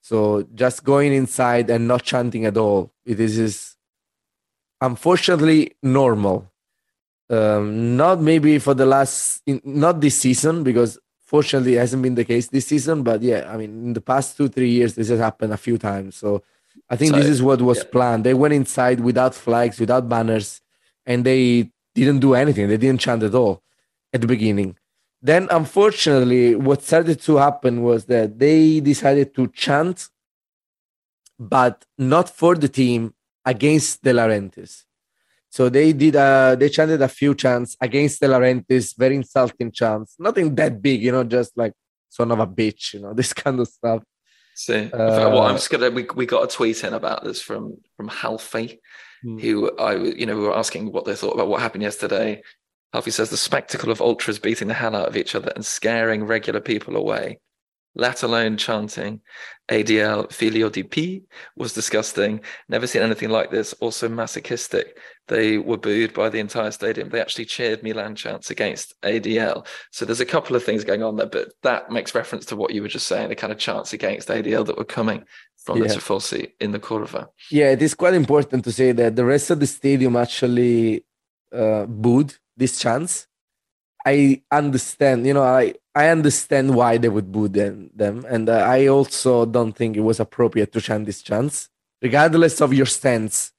[0.00, 3.76] So just going inside and not chanting at all it is, is
[4.80, 6.50] unfortunately normal.
[7.28, 12.14] Um, not maybe for the last in, not this season because Fortunately, it hasn't been
[12.14, 15.08] the case this season, but yeah, I mean, in the past two, three years, this
[15.08, 16.14] has happened a few times.
[16.14, 16.44] So
[16.88, 17.90] I think so, this is what was yeah.
[17.90, 18.24] planned.
[18.24, 20.60] They went inside without flags, without banners,
[21.04, 22.68] and they didn't do anything.
[22.68, 23.62] They didn't chant at all
[24.12, 24.76] at the beginning.
[25.20, 30.08] Then, unfortunately, what started to happen was that they decided to chant,
[31.40, 34.85] but not for the team against De Laurentiis.
[35.56, 40.14] So they did uh they chanted a few chants against De Laurentiis, very insulting chants.
[40.18, 41.72] Nothing that big, you know, just like
[42.10, 44.02] son of a bitch, you know, this kind of stuff.
[44.54, 47.78] See, uh, well, I'm just gonna we, we got a tweet in about this from
[47.96, 48.80] from Halfie,
[49.22, 49.38] hmm.
[49.38, 52.42] who I you know we were asking what they thought about what happened yesterday.
[52.94, 56.24] Halfie says the spectacle of ultras beating the hell out of each other and scaring
[56.24, 57.40] regular people away
[57.96, 59.20] let alone chanting
[59.70, 61.22] ADL Filio di P
[61.56, 62.40] was disgusting.
[62.68, 63.72] Never seen anything like this.
[63.74, 64.98] Also masochistic.
[65.26, 67.08] They were booed by the entire stadium.
[67.08, 69.66] They actually cheered Milan chants against ADL.
[69.90, 72.72] So there's a couple of things going on there, but that makes reference to what
[72.72, 75.24] you were just saying, the kind of chants against ADL that were coming
[75.56, 75.88] from yeah.
[75.88, 77.58] the Tifosi in the Curva B.
[77.58, 81.04] Yeah, it is quite important to say that the rest of the stadium actually
[81.52, 83.26] uh, booed this chants.
[84.06, 88.58] I understand, you know, I I understand why they would boo them, them and uh,
[88.58, 91.70] I also don't think it was appropriate to chant this chants,
[92.02, 93.52] regardless of your stance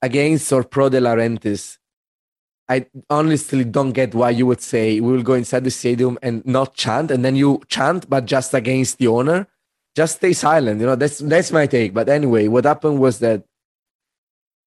[0.00, 1.76] against or pro De Laurentiis.
[2.70, 6.44] I honestly don't get why you would say we will go inside the stadium and
[6.46, 9.46] not chant, and then you chant, but just against the owner.
[9.94, 10.80] Just stay silent.
[10.80, 11.92] You know, that's that's my take.
[11.92, 13.44] But anyway, what happened was that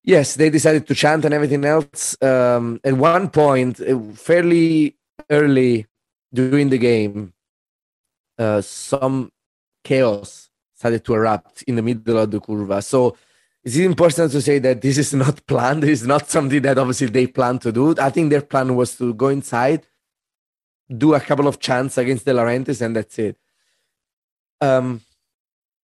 [0.04, 2.16] yes, they decided to chant and everything else.
[2.22, 4.98] Um, at one point, uh, fairly
[5.32, 5.88] early
[6.34, 7.34] during the game,
[8.38, 9.32] uh, some
[9.84, 12.84] chaos started to erupt in the middle of the curva.
[12.84, 13.16] So
[13.64, 15.84] it's important to say that this is not planned.
[15.84, 17.96] It's not something that obviously they plan to do.
[18.00, 19.86] I think their plan was to go inside,
[20.90, 23.38] do a couple of chants against De Laurentiis, and that's it.
[24.60, 25.02] Um,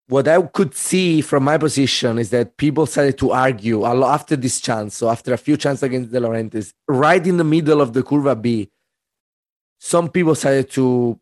[0.08, 4.62] what I could see from my position is that people started to argue after this
[4.62, 4.96] chance.
[4.96, 8.42] So after a few chances against De Laurentiis, right in the middle of the curva
[8.42, 8.70] B,
[9.80, 11.20] some people started to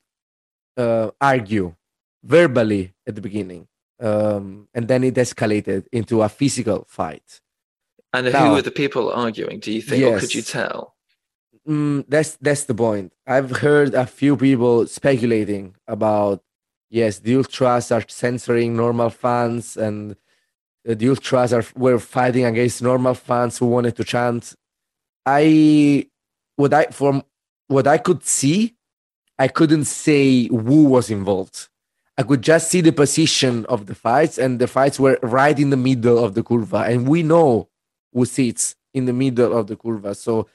[0.78, 1.76] uh, argue
[2.24, 3.68] verbally at the beginning,
[4.00, 7.42] um, and then it escalated into a physical fight.
[8.14, 9.60] And now, who were the people arguing?
[9.60, 10.96] Do you think, yes, or could you tell?
[11.68, 13.12] Mm, that's that's the point.
[13.28, 16.42] I've heard a few people speculating about
[16.90, 20.16] yes, the ultras are censoring normal fans, and
[20.84, 24.56] the ultras are were fighting against normal fans who wanted to chant.
[25.26, 26.08] I
[26.56, 27.24] what I from
[27.68, 28.76] what I could see,
[29.38, 31.68] I couldn't say who was involved.
[32.18, 35.70] I could just see the position of the fights, and the fights were right in
[35.70, 37.68] the middle of the curva, and we know
[38.14, 40.16] who sits in the middle of the curva.
[40.16, 40.48] So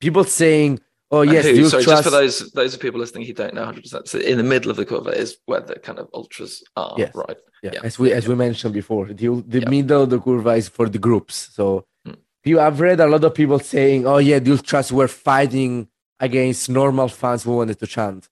[0.00, 0.78] people saying,
[1.10, 3.54] "Oh yes, who, the sorry, ultras." just for those those of people listening who don't
[3.54, 3.82] know 100.
[3.82, 6.94] percent So in the middle of the curve is where the kind of ultras are,
[6.96, 7.12] Yes.
[7.16, 7.36] right?
[7.64, 7.80] yeah, Yeah.
[7.82, 9.68] as we as we mentioned before, the the Yeah.
[9.68, 11.34] middle of the curva is for the groups.
[11.52, 12.12] So hmm.
[12.44, 15.88] people, I've read a lot of people saying, "Oh yeah, the ultras were fighting
[16.20, 18.28] against normal fans who wanted to chant."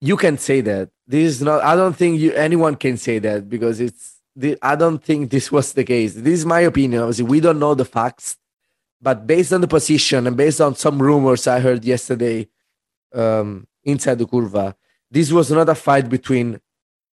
[0.00, 0.90] You can say that.
[1.06, 1.62] This is not.
[1.64, 4.14] I don't think you anyone can say that because it's.
[4.38, 6.12] The, I don't think this was the case.
[6.12, 7.00] This is my opinion.
[7.02, 8.36] Obviously, we don't know the facts,
[9.00, 12.46] but based on the position and based on some rumors I heard yesterday
[13.14, 14.74] um, inside the curva,
[15.10, 16.60] this was not a fight between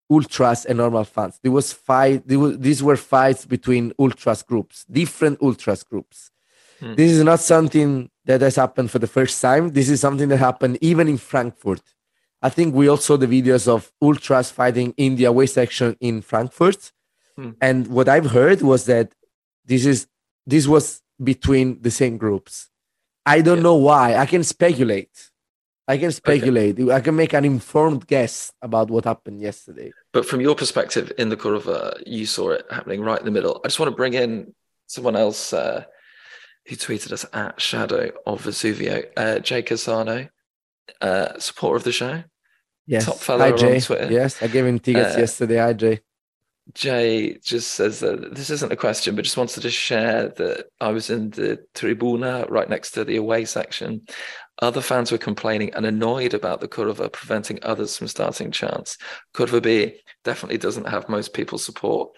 [0.09, 1.39] ultras and normal fans.
[1.41, 2.27] There was fight.
[2.27, 6.31] There was, these were fights between ultras groups, different ultras groups.
[6.79, 6.95] Hmm.
[6.95, 9.63] This is not something that has happened for the first time.
[9.71, 11.81] This is something that happened even in Frankfurt.
[12.41, 16.21] I think we all saw the videos of ultras fighting in the away section in
[16.21, 16.81] Frankfurt,
[17.37, 17.51] Hmm.
[17.67, 19.07] and what I've heard was that
[19.71, 19.99] this is
[20.53, 20.85] this was
[21.31, 22.53] between the same groups.
[23.35, 23.63] I don't Yeah.
[23.69, 24.15] know why.
[24.23, 25.15] I can speculate.
[25.93, 26.73] I can speculate.
[26.97, 28.35] I can make an informed guess
[28.67, 29.89] about what happened yesterday.
[30.15, 33.53] But from your perspective in the curva, you saw it happening right in the middle.
[33.63, 34.31] I just want to bring in
[34.95, 35.83] someone else uh,
[36.67, 40.29] who tweeted us at Shadow of Vesuvio, uh, Jay Casano,
[41.01, 42.23] uh, supporter of the show.
[42.85, 43.05] Yes.
[43.05, 44.11] Top fellow Hi, on Twitter.
[44.11, 45.57] Yes, I gave him tickets Uh, yesterday.
[45.57, 45.99] Hi, Jay.
[46.73, 50.89] Jay just says that this isn't a question, but just wanted to share that I
[50.89, 54.05] was in the tribuna right next to the away section.
[54.61, 58.97] Other fans were complaining and annoyed about the Curva preventing others from starting chants.
[59.33, 62.09] Curva B definitely doesn't have most people's support.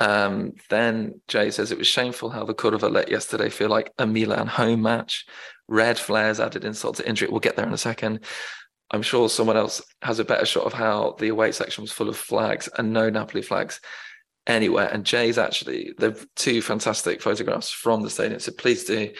[0.00, 4.06] Um, then Jay says it was shameful how the curva let yesterday feel like a
[4.06, 5.26] Milan home match.
[5.68, 7.28] Red flares added insult to injury.
[7.28, 8.24] We'll get there in a second.
[8.90, 12.08] I'm sure someone else has a better shot of how the away section was full
[12.08, 13.80] of flags and no Napoli flags
[14.46, 14.88] anywhere.
[14.88, 18.40] And Jay's actually the two fantastic photographs from the stadium.
[18.40, 19.12] So please do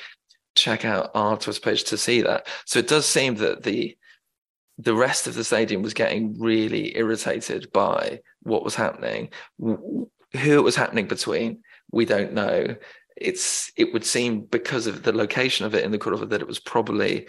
[0.57, 2.49] check out our Twitter page to see that.
[2.65, 3.97] So it does seem that the
[4.79, 9.29] the rest of the stadium was getting really irritated by what was happening.
[10.33, 12.77] Who it was happening between, we don't know.
[13.17, 16.47] It's it would seem because of the location of it in the Curva that it
[16.47, 17.29] was probably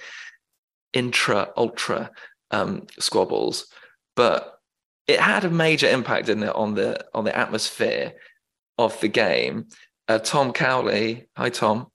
[0.93, 2.11] intra ultra
[2.51, 3.67] um, squabbles,
[4.15, 4.59] but
[5.07, 8.13] it had a major impact in it on the on the atmosphere
[8.77, 9.67] of the game.
[10.07, 11.87] Uh, Tom Cowley, hi Tom,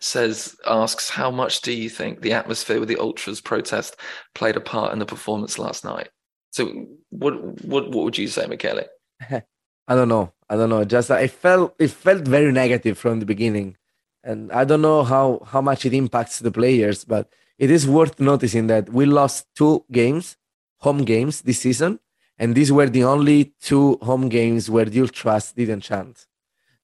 [0.00, 3.96] says asks how much do you think the atmosphere with the ultras protest
[4.34, 6.08] played a part in the performance last night?
[6.50, 8.84] So what what what would you say, Michele?
[9.88, 10.32] I don't know.
[10.48, 10.84] I don't know.
[10.84, 13.76] Just I felt it felt very negative from the beginning,
[14.22, 17.04] and I don't know how how much it impacts the players.
[17.04, 20.36] But it is worth noticing that we lost two games,
[20.78, 22.00] home games this season,
[22.38, 26.26] and these were the only two home games where the ultras didn't chant.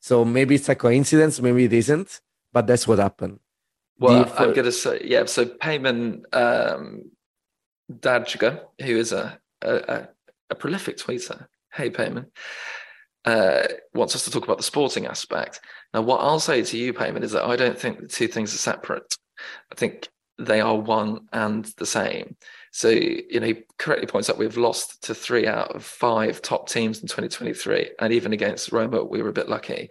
[0.00, 2.20] So maybe it's a coincidence, maybe it isn't,
[2.52, 3.38] but that's what happened.
[3.98, 5.26] Well, I'm going to say, yeah.
[5.26, 7.12] So Payman um,
[7.92, 10.08] Dadjiga, who is a, a,
[10.50, 12.26] a prolific tweeter, hey Payman,
[13.24, 13.62] uh,
[13.94, 15.60] wants us to talk about the sporting aspect.
[15.94, 18.54] Now, what I'll say to you, Payman, is that I don't think the two things
[18.54, 19.16] are separate.
[19.70, 20.08] I think
[20.38, 22.36] they are one and the same.
[22.72, 26.68] So, you know, he correctly points out we've lost to three out of five top
[26.68, 27.90] teams in 2023.
[28.00, 29.90] And even against Roma, we were a bit lucky.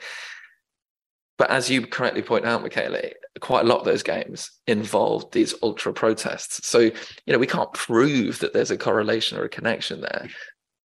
[1.38, 5.56] But as you correctly point out, Michele, quite a lot of those games involved these
[5.64, 6.68] ultra protests.
[6.68, 6.94] So, you
[7.28, 10.30] know, we can't prove that there's a correlation or a connection there,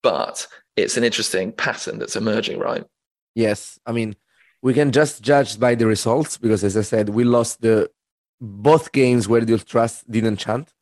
[0.02, 2.84] but it's an interesting pattern that's emerging, right?
[3.34, 4.16] Yes, I mean,
[4.62, 7.90] we can just judge by the results because, as I said, we lost the
[8.40, 10.72] both games where the Ultras didn't chant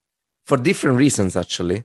[0.45, 1.85] for different reasons, actually.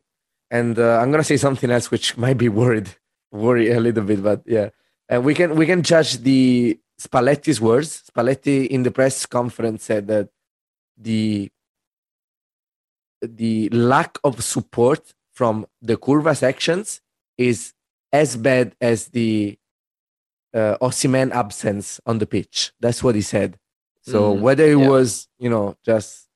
[0.51, 2.89] And uh, I'm gonna say something else which might be worried,
[3.31, 4.69] worry a little bit, but yeah,
[5.07, 8.03] and we can we can judge the Spalletti's words.
[8.11, 10.29] Spalletti in the press conference said that
[10.97, 11.51] the
[13.21, 17.01] the lack of support from the curva sections
[17.37, 17.73] is
[18.11, 19.57] as bad as the
[20.53, 22.71] uh, Osimhen absence on the pitch.
[22.79, 23.57] That's what he said.
[24.01, 24.89] So Mm, whether it yeah.
[24.89, 26.27] was you know just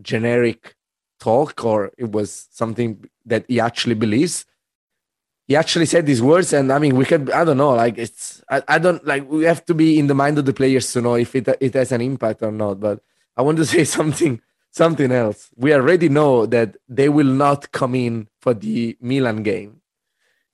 [0.00, 0.74] generic
[1.20, 4.44] talk or it was something that he actually believes,
[5.46, 6.52] he actually said these words.
[6.52, 9.44] And I mean, we could I don't know, like it's I, I don't like we
[9.44, 11.92] have to be in the mind of the players to know if it it has
[11.92, 12.80] an impact or not.
[12.80, 13.00] But
[13.36, 14.40] I want to say something
[14.70, 15.50] something else.
[15.56, 19.77] We already know that they will not come in for the Milan game.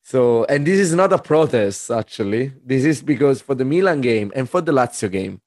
[0.05, 2.53] So, and this is not a protest, actually.
[2.63, 5.41] This is because for the Milan game and for the Lazio game,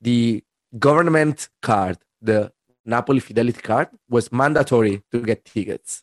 [0.00, 0.42] the
[0.76, 2.52] government card, the
[2.84, 6.02] Napoli Fidelity card, was mandatory to get tickets.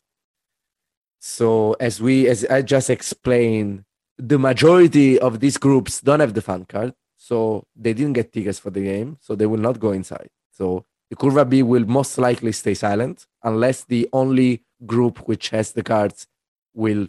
[1.20, 3.84] So, as we, as I just explained,
[4.16, 8.58] the majority of these groups don't have the fan card, so they didn't get tickets
[8.58, 10.30] for the game, so they will not go inside.
[10.50, 15.72] So the Curva B will most likely stay silent unless the only group which has
[15.72, 16.26] the cards
[16.74, 17.08] will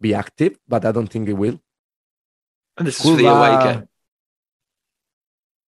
[0.00, 1.60] be active, but I don't think it will.
[2.78, 3.88] And this is for the away game.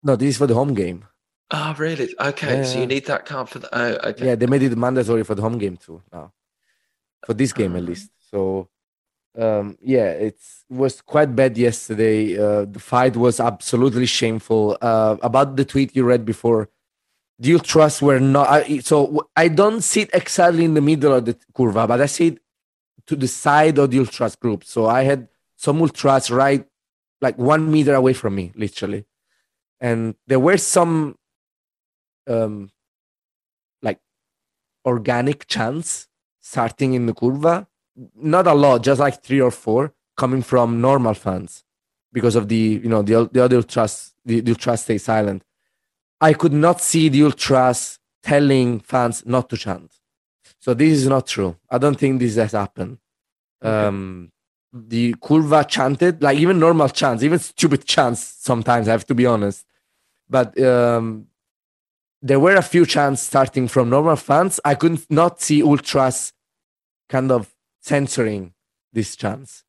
[0.03, 1.05] No, this is for the home game.
[1.51, 2.13] Oh, really?
[2.19, 2.63] Okay, Yeah.
[2.63, 3.69] so you need that card for the.
[3.77, 4.27] Oh, okay.
[4.27, 6.31] Yeah, they made it mandatory for the home game too now,
[7.25, 7.85] for this game at Ah.
[7.85, 8.09] least.
[8.31, 8.69] So,
[9.37, 12.37] um, yeah, it's, it was quite bad yesterday.
[12.39, 14.77] Uh, the fight was absolutely shameful.
[14.81, 16.69] Uh, about the tweet you read before,
[17.39, 18.47] do you trust we're not.
[18.49, 22.39] I, so I don't sit exactly in the middle of the curva, but I sit
[23.07, 24.63] to the side of the ultras group.
[24.63, 26.65] So I had some ultras right,
[27.21, 29.05] like one meter away from me, literally,
[29.79, 31.15] and there were some.
[32.27, 32.71] Um,
[33.81, 33.99] like
[34.85, 36.07] organic chants
[36.39, 37.67] starting in the curva.
[38.15, 41.63] Not a lot, just like three or four coming from normal fans
[42.13, 45.43] because of the you know the the other ultras the, the ultras stay silent.
[46.19, 49.91] I could not see the ultras telling fans not to chant.
[50.61, 51.57] So this is not true.
[51.69, 52.99] I don't think this has happened.
[53.63, 53.87] Okay.
[53.87, 54.31] Um,
[54.71, 58.21] the curva chanted like even normal chants, even stupid chants.
[58.21, 59.65] Sometimes I have to be honest,
[60.29, 61.27] but um,
[62.21, 64.59] there were a few chants starting from normal fans.
[64.63, 66.31] I could not see ultras
[67.09, 68.53] kind of censoring
[68.93, 69.63] these chants.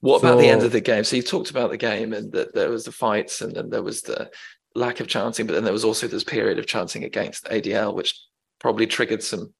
[0.00, 1.04] What about the end of the game?
[1.04, 3.82] So you talked about the game and that there was the fights and then there
[3.82, 4.30] was the
[4.74, 8.20] lack of chanting, but then there was also this period of chanting against ADL, which
[8.58, 9.54] probably triggered some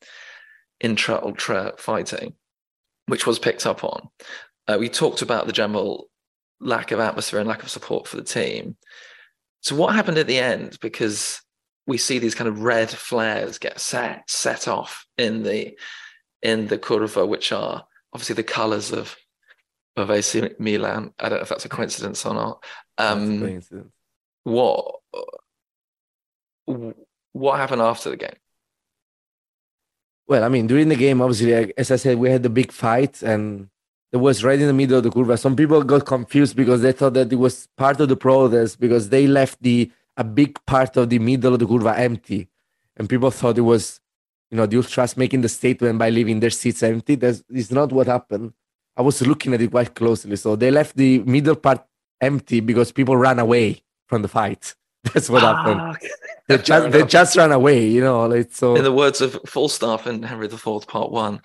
[0.80, 2.34] intra ultra fighting,
[3.06, 4.08] which was picked up on.
[4.66, 6.08] Uh, we talked about the general
[6.60, 8.76] lack of atmosphere and lack of support for the team.
[9.60, 10.78] So what happened at the end?
[10.80, 11.40] Because
[11.86, 15.76] we see these kind of red flares get set set off in the
[16.42, 19.16] in the curva, which are obviously the colours of
[19.96, 21.12] of AC Milan.
[21.18, 22.64] I don't know if that's a coincidence or not.
[22.98, 23.92] Um, coincidence.
[24.44, 24.96] what
[27.32, 28.36] what happened after the game?
[30.26, 33.22] Well, I mean, during the game, obviously, as I said, we had the big fight,
[33.22, 33.68] and
[34.10, 35.38] it was right in the middle of the curva.
[35.38, 39.10] Some people got confused because they thought that it was part of the protest because
[39.10, 42.48] they left the a big part of the middle of the curva empty,
[42.96, 44.00] and people thought it was,
[44.50, 47.16] you know, the ultras making the statement by leaving their seats empty.
[47.16, 48.54] That's is not what happened.
[48.96, 50.36] I was looking at it quite closely.
[50.36, 51.84] So they left the middle part
[52.20, 54.74] empty because people ran away from the fight.
[55.12, 55.80] That's what happened.
[55.80, 56.08] Ah, okay.
[56.48, 57.86] They Fair just they just ran away.
[57.86, 58.74] You know, like so.
[58.76, 61.40] In the words of Falstaff in Henry IV, Part One,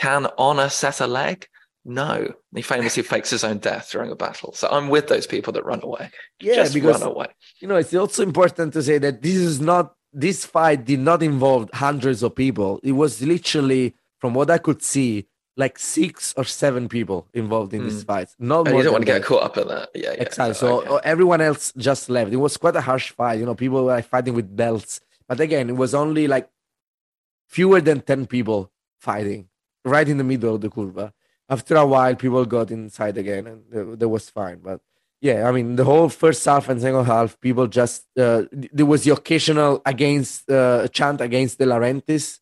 [0.00, 1.46] can honor set a leg?
[1.84, 2.32] No.
[2.54, 4.52] He famously fakes his own death during a battle.
[4.52, 6.10] So I'm with those people that run away.
[6.40, 7.26] yeah, Just because run away.
[7.60, 11.22] you know it's also important to say that this is not this fight did not
[11.22, 15.26] involve hundreds of people it was literally from what i could see
[15.58, 18.28] like six or seven people involved in this fight.
[18.38, 19.90] Not And more you don't want to get caught up in that.
[19.92, 20.22] Yeah, yeah.
[20.22, 20.50] exactly.
[20.50, 20.88] No, so okay.
[20.88, 22.32] uh, everyone else just left.
[22.32, 23.40] It was quite a harsh fight.
[23.40, 25.00] You know people were like, fighting with belts.
[25.26, 26.48] But again it was only like
[27.48, 29.48] fewer than 10 people fighting
[29.84, 31.12] right in the middle of the curva.
[31.50, 34.60] After a while people got inside again and that was fine.
[34.62, 34.80] But
[35.20, 39.02] yeah i mean the whole first half and second half people just uh, there was
[39.02, 42.38] the occasional against uh, chant against De Laurentiis.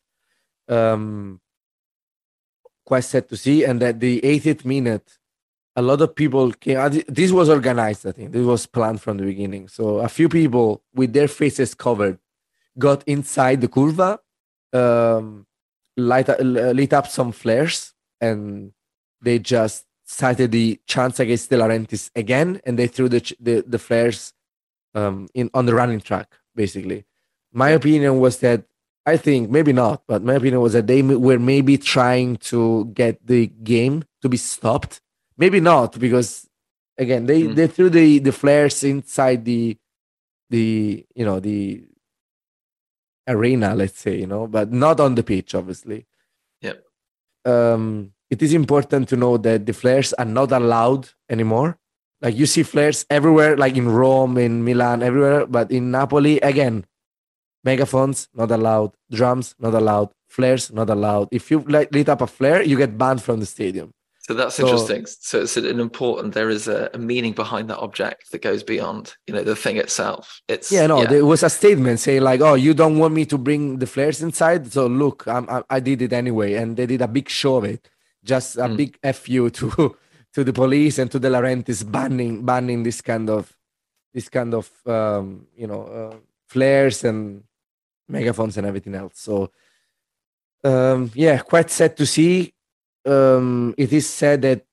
[0.68, 1.40] Um
[2.90, 5.06] quite sad to see and at the 80th minute
[5.80, 6.88] a lot of people came uh,
[7.20, 10.82] this was organized i think this was planned from the beginning so a few people
[10.94, 12.18] with their faces covered
[12.86, 14.10] got inside the curva
[14.80, 15.46] um
[15.96, 18.72] light, uh, lit up some flares and
[19.20, 23.78] they just started the chance against De Laurentiis again, and they threw the the, the
[23.78, 24.32] flares
[24.94, 26.32] um, in on the running track.
[26.54, 27.04] Basically,
[27.52, 28.64] my opinion was that
[29.06, 33.24] I think maybe not, but my opinion was that they were maybe trying to get
[33.24, 35.00] the game to be stopped.
[35.38, 36.48] Maybe not because
[36.98, 37.54] again they Mm.
[37.54, 39.76] they threw the the flares inside the
[40.50, 41.84] the you know the
[43.28, 46.06] arena, let's say you know, but not on the pitch, obviously.
[46.62, 46.84] Yep.
[47.44, 51.78] Um, it is important to know that the flares are not allowed anymore.
[52.22, 55.46] Like you see flares everywhere, like in Rome, in Milan, everywhere.
[55.46, 56.86] But in Napoli, again,
[57.70, 61.26] megaphones not allowed, drums not allowed, flares not allowed.
[61.38, 63.88] If you like lit up a flare, you get banned from the stadium.
[64.26, 65.02] So that's So- interesting.
[65.30, 66.34] So it's an important.
[66.34, 69.76] There is a, a meaning behind that object that goes beyond, you know, the thing
[69.84, 70.24] itself.
[70.48, 73.38] It's Yeah, no, there was a statement saying like, "Oh, you don't want me to
[73.48, 77.02] bring the flares inside, so look, I'm, I, I did it anyway," and they did
[77.02, 77.82] a big show of it
[78.32, 78.76] Just a Mm.
[78.80, 79.66] big fu to
[80.34, 83.42] to the police and to De Laurentiis banning banning this kind of
[84.14, 86.16] this kind of um, you know uh,
[86.54, 87.45] flares and
[88.08, 89.20] megaphones and everything else.
[89.20, 89.50] So
[90.64, 92.52] um, yeah, quite sad to see.
[93.04, 94.64] Um, it is sad that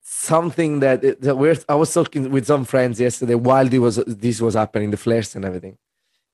[0.00, 4.40] something that, that we're, I was talking with some friends yesterday while this was this
[4.40, 5.76] was happening, the flares and everything,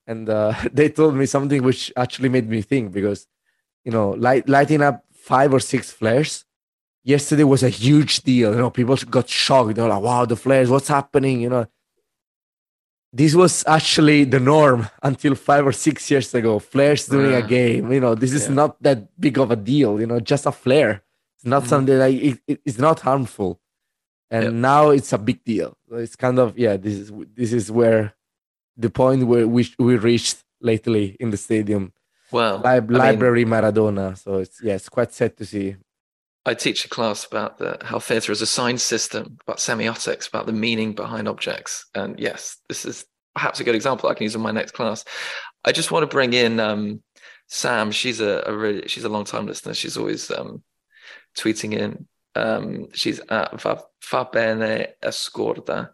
[0.07, 3.27] and uh, they told me something which actually made me think because
[3.85, 6.45] you know light, lighting up five or six flares
[7.03, 8.53] yesterday was a huge deal.
[8.53, 9.75] You know, people got shocked.
[9.75, 10.71] They're like, "Wow, the flares!
[10.71, 11.67] What's happening?" You know,
[13.21, 16.59] this was actually the norm until five or six years ago.
[16.59, 17.47] Flares during a Ah.
[17.59, 17.93] game.
[17.93, 18.55] You know, this is Yeah.
[18.61, 19.93] not that big of a deal.
[20.01, 20.95] You know, just a flare.
[21.37, 21.69] It's not Mhm.
[21.73, 23.61] something like it, it- it's not harmful,
[24.35, 24.53] and Yep.
[24.71, 25.71] now it's a big deal.
[25.89, 26.77] So It's kind of yeah.
[26.77, 27.09] This is
[27.41, 28.03] this is where
[28.85, 30.39] the point where we we reached
[30.71, 31.93] lately in the stadium.
[32.33, 34.07] Well, Lib- I mean, library Maradona.
[34.19, 35.77] So it's yeah, it's quite sad to see.
[36.47, 40.47] I teach a class about the, how theatre is a sign system, about semiotics, about
[40.47, 41.87] the meaning behind objects.
[41.95, 45.05] And yes, this is perhaps a good example I can use in my next class.
[45.65, 47.03] I just want to bring in um,
[47.49, 47.91] Sam.
[47.91, 49.75] She's a, a really, she's a long time listener.
[49.75, 50.63] She's always um,
[51.37, 52.07] tweeting in.
[52.35, 55.91] Um, she's at Va Bene Escorda.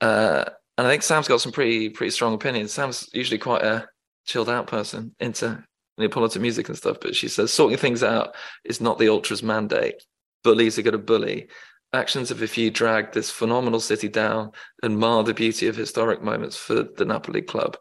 [0.00, 0.44] Uh,
[0.78, 2.72] and I think Sam's got some pretty pretty strong opinions.
[2.72, 3.88] Sam's usually quite a
[4.24, 5.62] chilled out person into
[5.98, 8.34] Neapolitan music and stuff, but she says sorting things out
[8.64, 10.02] is not the ultras mandate.
[10.42, 11.48] Bullies are going to bully.
[11.92, 16.22] Actions of a few drag this phenomenal city down and mar the beauty of historic
[16.22, 17.76] moments for the Napoli club.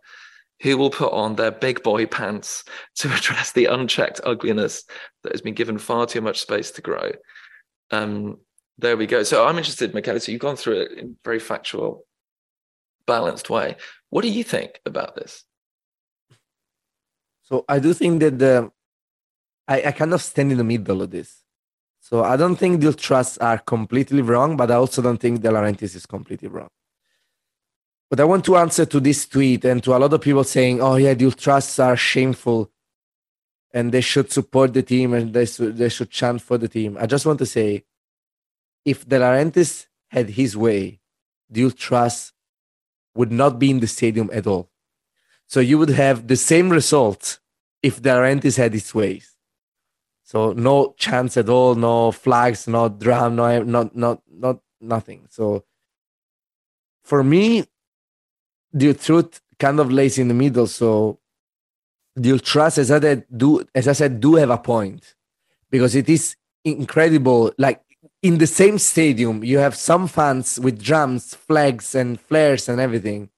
[0.63, 2.63] Who will put on their big boy pants
[2.97, 4.83] to address the unchecked ugliness
[5.23, 7.11] that has been given far too much space to grow?
[7.89, 8.37] Um,
[8.77, 9.23] there we go.
[9.23, 10.19] So I'm interested, Michele.
[10.19, 12.05] So you've gone through it in a very factual,
[13.05, 13.77] balanced way.
[14.09, 15.43] What do you think about this?
[17.51, 18.71] So I do think that the
[19.67, 21.43] I, I kind of stand in the middle of this.
[21.99, 25.49] So I don't think the trusts are completely wrong, but I also don't think De
[25.49, 26.69] Laurentiis is completely wrong.
[28.09, 30.81] But I want to answer to this tweet and to a lot of people saying,
[30.81, 32.71] "Oh yeah, the trusts are shameful,
[33.73, 36.97] and they should support the team and they should they should chant for the team."
[36.97, 37.83] I just want to say,
[38.85, 41.01] if De Laurentiis had his way,
[41.49, 42.31] the ultras
[43.13, 44.69] would not be in the stadium at all.
[45.47, 47.40] So you would have the same result
[47.81, 49.35] if De Laurentiis had his ways.
[50.23, 55.27] So no chance at all, no flags, no drum, no not not not nothing.
[55.29, 55.65] So
[57.03, 57.65] for me,
[58.71, 60.67] the truth kind of lays in the middle.
[60.67, 61.19] So
[62.15, 65.15] the ultras, as I said, do as I said, do have a point
[65.69, 67.51] because it is incredible.
[67.57, 67.81] Like
[68.21, 73.29] in the same stadium, you have some fans with drums, flags, and flares and everything.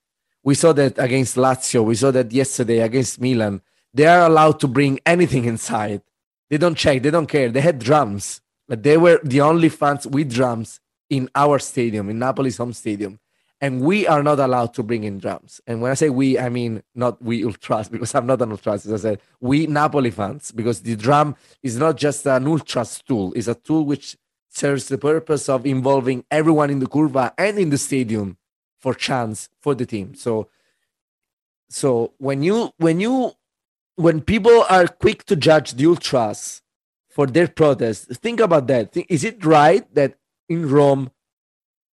[0.44, 1.86] We saw that against Lazio.
[1.86, 3.62] We saw that yesterday against Milan.
[3.94, 6.02] They are allowed to bring anything inside.
[6.50, 7.04] They don't check.
[7.04, 7.50] They don't care.
[7.50, 8.42] They had drums.
[8.68, 10.80] But they were the only fans with drums
[11.10, 13.20] in our stadium, in Napoli's home stadium.
[13.62, 15.62] And we are not allowed to bring in drums.
[15.68, 18.86] And when I say we, I mean not we ultras, because I'm not an ultras.
[18.86, 23.32] As I said, we Napoli fans, because the drum is not just an ultras tool.
[23.36, 24.18] It's a tool which
[24.50, 28.38] serves the purpose of involving everyone in the curva and in the stadium
[28.80, 30.14] for chance for the team.
[30.14, 30.50] So,
[31.70, 33.34] so when you when you
[33.96, 36.62] when people are quick to judge the ultras
[37.10, 38.96] for their protest, think about that.
[39.10, 40.16] Is it right that
[40.50, 41.12] in Rome,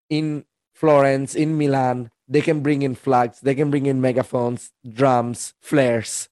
[0.10, 5.54] in Florence, in Milan, they can bring in flags, they can bring in megaphones, drums,
[5.62, 6.28] flares,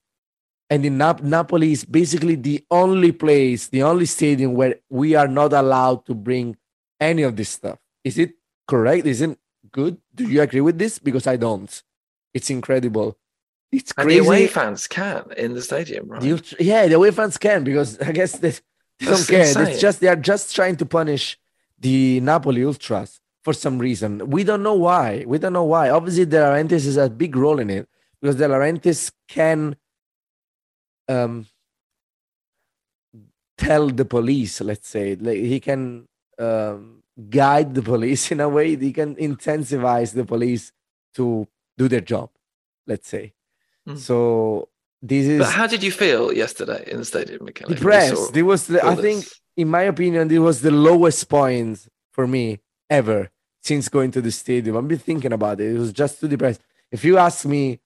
[0.70, 5.28] and in Nap- Napoli is basically the only place, the only stadium where we are
[5.28, 6.56] not allowed to bring
[7.00, 7.78] any of this stuff.
[8.02, 8.34] Is it
[8.66, 9.06] correct?
[9.06, 9.38] Isn't
[9.70, 9.98] good?
[10.14, 10.98] Do you agree with this?
[10.98, 11.82] Because I don't.
[12.32, 13.16] It's incredible.
[13.78, 14.20] It's And crazy.
[14.20, 16.22] the away fans can in the stadium, right?
[16.32, 18.50] Ultra- yeah, the away fans can because I guess they,
[18.98, 19.40] they don't care.
[19.46, 19.66] insane.
[19.68, 21.24] It's just they are just trying to punish
[21.86, 24.10] the Napoli ultras for some reason.
[24.36, 25.24] We don't know why.
[25.26, 25.90] We don't know why.
[25.90, 27.88] Obviously, De Laurentiis has a big role in it
[28.20, 29.76] because De Laurentiis can
[31.08, 31.46] um,
[33.58, 34.60] tell the police.
[34.60, 36.06] Let's say like, he can
[36.38, 38.76] um, guide the police in a way.
[38.76, 40.72] He can intensify the police
[41.16, 41.46] to
[41.76, 42.30] do their job.
[42.86, 43.32] Let's say.
[43.88, 43.98] Mm.
[43.98, 44.68] So
[45.02, 47.68] this is But how did you feel yesterday in the stadium, Michele?
[47.68, 48.36] depressed.
[48.36, 49.26] It was, the, I think,
[49.56, 53.30] in my opinion, it was the lowest point for me ever
[53.62, 54.76] since going to the stadium.
[54.76, 55.74] I've been thinking about it.
[55.74, 56.60] It was just too depressed.
[56.90, 57.80] If you ask me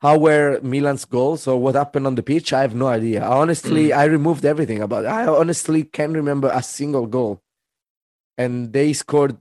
[0.00, 3.22] how were Milan's goals or what happened on the pitch, I have no idea.
[3.24, 3.96] Honestly, Mm.
[3.96, 5.08] I removed everything about it.
[5.08, 7.40] I honestly can't remember a single goal.
[8.36, 9.36] And they scored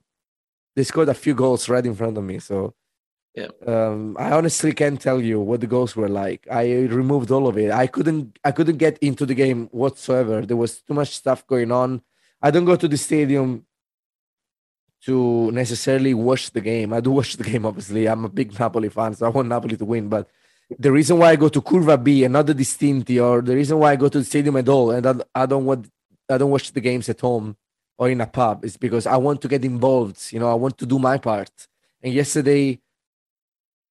[0.76, 2.40] they scored a few goals right in front of me.
[2.40, 2.74] So
[3.36, 3.48] Yeah.
[3.66, 6.46] Um, I honestly can't tell you what the goals were like.
[6.52, 7.72] I removed all of it.
[7.72, 8.38] I couldn't.
[8.44, 10.46] I couldn't get into the game whatsoever.
[10.46, 12.02] There was too much stuff going on.
[12.42, 13.66] I don't go to the stadium
[15.06, 16.92] to necessarily watch the game.
[16.94, 18.08] I do watch the game, obviously.
[18.08, 20.10] I'm a big Napoli fan, so I want Napoli to win.
[20.10, 20.28] But
[20.78, 23.80] the reason why I go to Curva B and not the Distinti, or the reason
[23.80, 25.90] why I go to the stadium at all, and I, I don't want,
[26.30, 27.56] I don't watch the games at home
[27.98, 30.34] or in a pub, is because I want to get involved.
[30.34, 31.52] You know, I want to do my part.
[32.04, 32.80] And yesterday,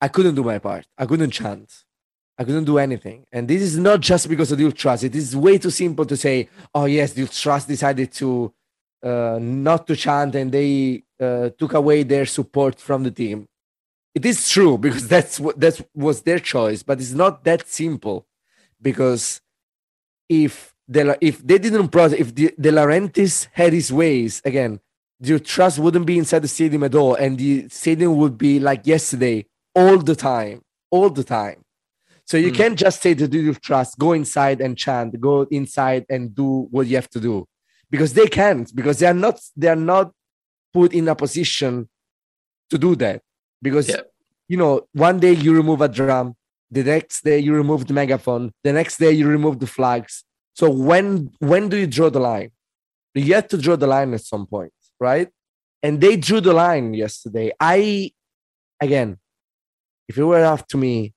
[0.00, 0.86] I couldn't do my part.
[0.96, 1.84] I couldn't chant.
[2.38, 3.26] I couldn't do anything.
[3.32, 5.04] And this is not just because of the ultras.
[5.04, 8.52] It is way too simple to say, oh yes, the ultras decided to
[9.02, 13.46] uh, not to chant and they uh, took away their support from the team.
[14.14, 18.26] It is true because that's what that was their choice, but it's not that simple
[18.80, 19.40] because
[20.28, 24.80] if the if they didn't protest, if the, De Laurentiis had his ways again,
[25.20, 28.86] the trust wouldn't be inside the stadium at all, and the stadium would be like
[28.86, 31.62] yesterday all the time, all the time.
[32.26, 32.54] So you mm.
[32.54, 36.68] can't just say the to the trust, go inside and chant, go inside and do
[36.70, 37.46] what you have to do,
[37.90, 40.12] because they can't, because they are not they are not
[40.72, 41.88] put in a position
[42.70, 43.22] to do that.
[43.60, 44.02] Because yeah.
[44.48, 46.36] you know, one day you remove a drum,
[46.70, 50.24] the next day you remove the megaphone, the next day you remove the flags.
[50.54, 52.50] So when when do you draw the line?
[53.14, 55.28] You have to draw the line at some point, right?
[55.82, 57.50] And they drew the line yesterday.
[57.58, 58.12] I
[58.80, 59.18] again,
[60.10, 61.14] if it were up to me,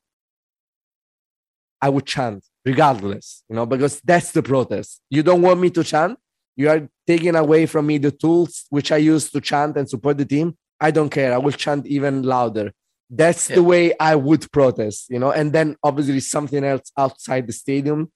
[1.81, 5.01] I would chant regardless, you know, because that's the protest.
[5.09, 6.19] You don't want me to chant.
[6.55, 10.19] You are taking away from me the tools which I use to chant and support
[10.19, 10.55] the team.
[10.79, 11.33] I don't care.
[11.33, 12.71] I will chant even louder.
[13.09, 13.55] That's yeah.
[13.55, 15.31] the way I would protest, you know.
[15.31, 18.11] And then obviously something else outside the stadium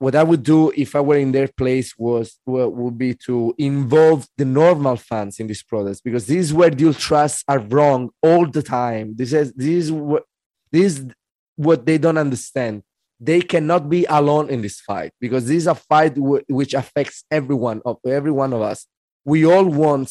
[0.00, 4.26] what I would do if I were in their place was would be to involve
[4.38, 8.46] the normal fans in this protest because this is where the ultras are wrong all
[8.46, 9.14] the time.
[9.14, 10.24] This is this is what
[10.72, 11.06] this is
[11.56, 12.82] what they don't understand.
[13.20, 17.24] They cannot be alone in this fight because this is a fight w- which affects
[17.30, 18.86] everyone of every one of us.
[19.26, 20.10] We all want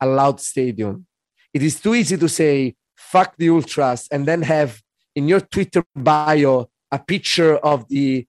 [0.00, 1.06] a loud stadium.
[1.54, 4.82] It is too easy to say fuck the ultras and then have
[5.14, 8.26] in your Twitter bio a picture of the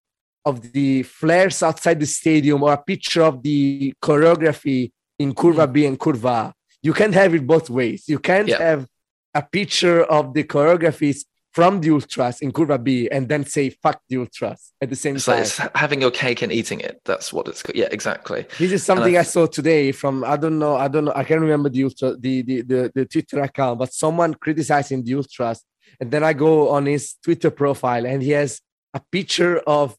[0.48, 5.72] of the flares outside the stadium or a picture of the choreography in Curva.
[5.72, 6.54] B and Curva.
[6.82, 8.08] You can't have it both ways.
[8.08, 8.60] You can't yeah.
[8.70, 8.88] have
[9.34, 11.26] a picture of the choreographies
[11.58, 15.18] from the ultras in Curva B and then say fuck the ultras at the same
[15.18, 15.42] so time.
[15.42, 17.02] It's having your cake and eating it.
[17.04, 18.46] That's what it's yeah, exactly.
[18.60, 21.24] This is something I, I, saw today from I don't know, I don't know, I
[21.24, 25.60] can't remember the ultra the, the the the Twitter account, but someone criticizing the ultras.
[26.00, 28.62] And then I go on his Twitter profile and he has
[28.94, 29.96] a picture of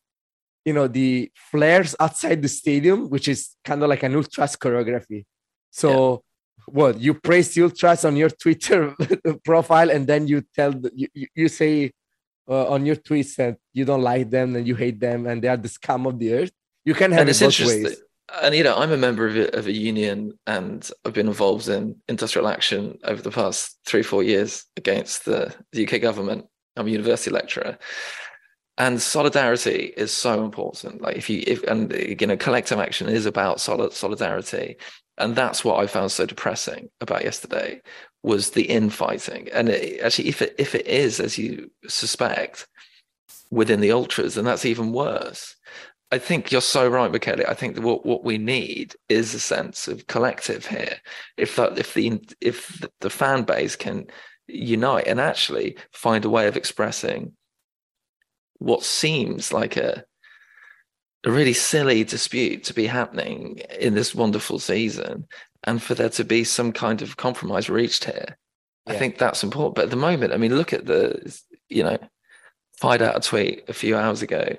[0.68, 1.10] you know the
[1.50, 5.20] flares outside the stadium which is kind of like an ultras choreography.
[5.82, 6.16] So yeah.
[6.78, 8.80] what you praise the ultras on your twitter
[9.48, 11.74] profile and then you tell the, you, you say
[12.54, 15.48] uh, on your tweets that you don't like them and you hate them and they
[15.48, 16.54] are the scum of the earth.
[16.84, 18.02] You can have and it both ways.
[18.42, 21.66] and you know i'm a member of a, of a union and i've been involved
[21.76, 25.40] in industrial action over the past three four years against the,
[25.72, 26.42] the uk government.
[26.76, 27.72] I'm a university lecturer
[28.78, 31.02] and solidarity is so important.
[31.02, 34.76] Like if you if and you know collective action is about solid solidarity.
[35.20, 37.82] And that's what i found so depressing about yesterday
[38.22, 39.48] was the infighting.
[39.52, 42.68] And it, actually if it if it is as you suspect
[43.50, 45.56] within the ultras then that's even worse.
[46.10, 47.44] I think you're so right michele.
[47.46, 50.98] I think that what, what we need is a sense of collective here.
[51.36, 54.06] If that if the if the fan base can
[54.46, 57.32] unite and actually find a way of expressing
[58.58, 60.04] what seems like a
[61.24, 65.26] a really silly dispute to be happening in this wonderful season
[65.64, 68.36] and for there to be some kind of compromise reached here.
[68.86, 68.92] Yeah.
[68.92, 69.74] i think that's important.
[69.74, 71.98] But at the moment i mean look at the you know
[72.76, 74.56] fired out a tweet a few hours ago.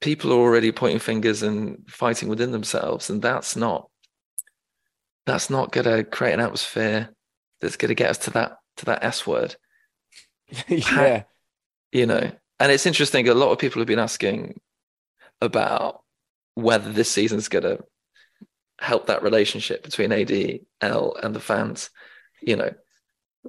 [0.00, 3.88] People are already pointing fingers and fighting within themselves and that's not
[5.26, 7.08] that's not going to create an atmosphere
[7.60, 9.56] that's going to get us to that to that s word.
[10.68, 11.22] Yeah.
[11.92, 13.28] You know and it's interesting.
[13.28, 14.60] A lot of people have been asking
[15.40, 16.02] about
[16.54, 17.84] whether this season's going to
[18.78, 21.90] help that relationship between ADL and the fans,
[22.40, 22.70] you know,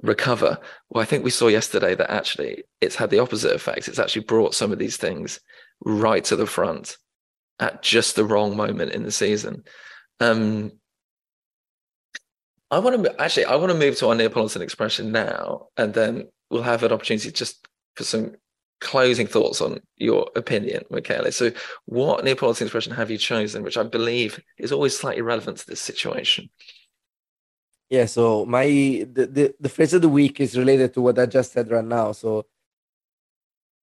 [0.02, 0.58] recover.
[0.90, 3.88] Well, I think we saw yesterday that actually it's had the opposite effect.
[3.88, 5.40] It's actually brought some of these things
[5.84, 6.96] right to the front
[7.58, 9.64] at just the wrong moment in the season.
[10.20, 10.72] Um,
[12.70, 16.28] I want to actually, I want to move to our Neapolitan expression now, and then
[16.50, 18.34] we'll have an opportunity just for some
[18.80, 21.30] closing thoughts on your opinion, Michele.
[21.32, 21.52] So,
[21.86, 25.80] what Neapolitan expression have you chosen, which I believe is always slightly relevant to this
[25.80, 26.50] situation?
[27.88, 31.26] Yeah, so my the, the, the phrase of the week is related to what I
[31.26, 32.12] just said right now.
[32.12, 32.46] So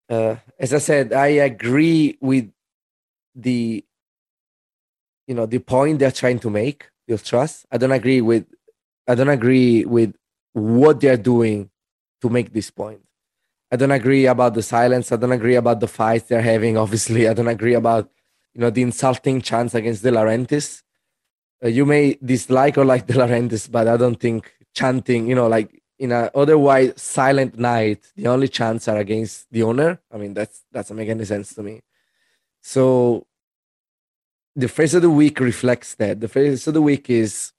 [0.10, 2.52] uh, as I said, I agree with
[3.36, 3.84] the
[5.28, 7.66] you know the point they're trying to make, the trust.
[7.72, 8.46] I don't agree with
[9.08, 10.16] I don't agree with
[10.54, 11.70] what they're doing
[12.22, 13.02] to make this point.
[13.74, 15.12] I don't agree about the silence.
[15.12, 16.78] I don't agree about the fights they're having.
[16.78, 18.10] Obviously, I don't agree about
[18.54, 20.84] you know the insulting chants against De Laurentiis
[21.64, 25.48] uh, you may dislike or like De Laurentiis, but I don't think chanting, you know,
[25.48, 30.02] like in an otherwise silent night, the only chants are against the owner.
[30.12, 31.82] I mean, that's doesn't make any sense to me.
[32.62, 33.26] So
[34.56, 36.20] the phrase of the week reflects that.
[36.20, 37.54] The phrase of the week is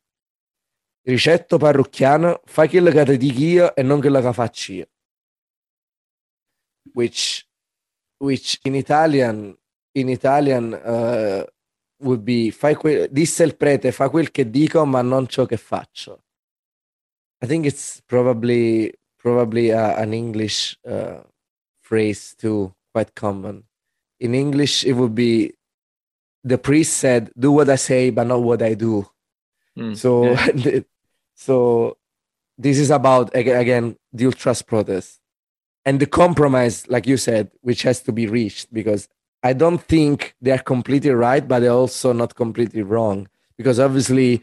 [1.07, 4.87] ricetto parrocchiano, fai che ti dico io e non quello che faccio io.
[6.93, 7.47] Which,
[8.19, 9.57] which in Italian,
[9.95, 11.45] in Italian uh,
[12.01, 15.57] would be fai que- disse il prete fa quel che dico ma non ciò che
[15.57, 16.25] faccio.
[17.43, 21.23] I think it's probably probably uh, an English uh,
[21.81, 23.65] phrase too quite common.
[24.19, 25.55] In English it would be
[26.45, 29.07] the priest said do what I say but not what I do
[29.77, 30.81] mm, so yeah.
[31.35, 31.97] so
[32.57, 35.21] this is about again the ultras protest
[35.87, 39.09] and the compromise like you said which has to be reached because
[39.45, 43.29] I don't think they're completely right, but they're also not completely wrong
[43.59, 44.43] because obviously,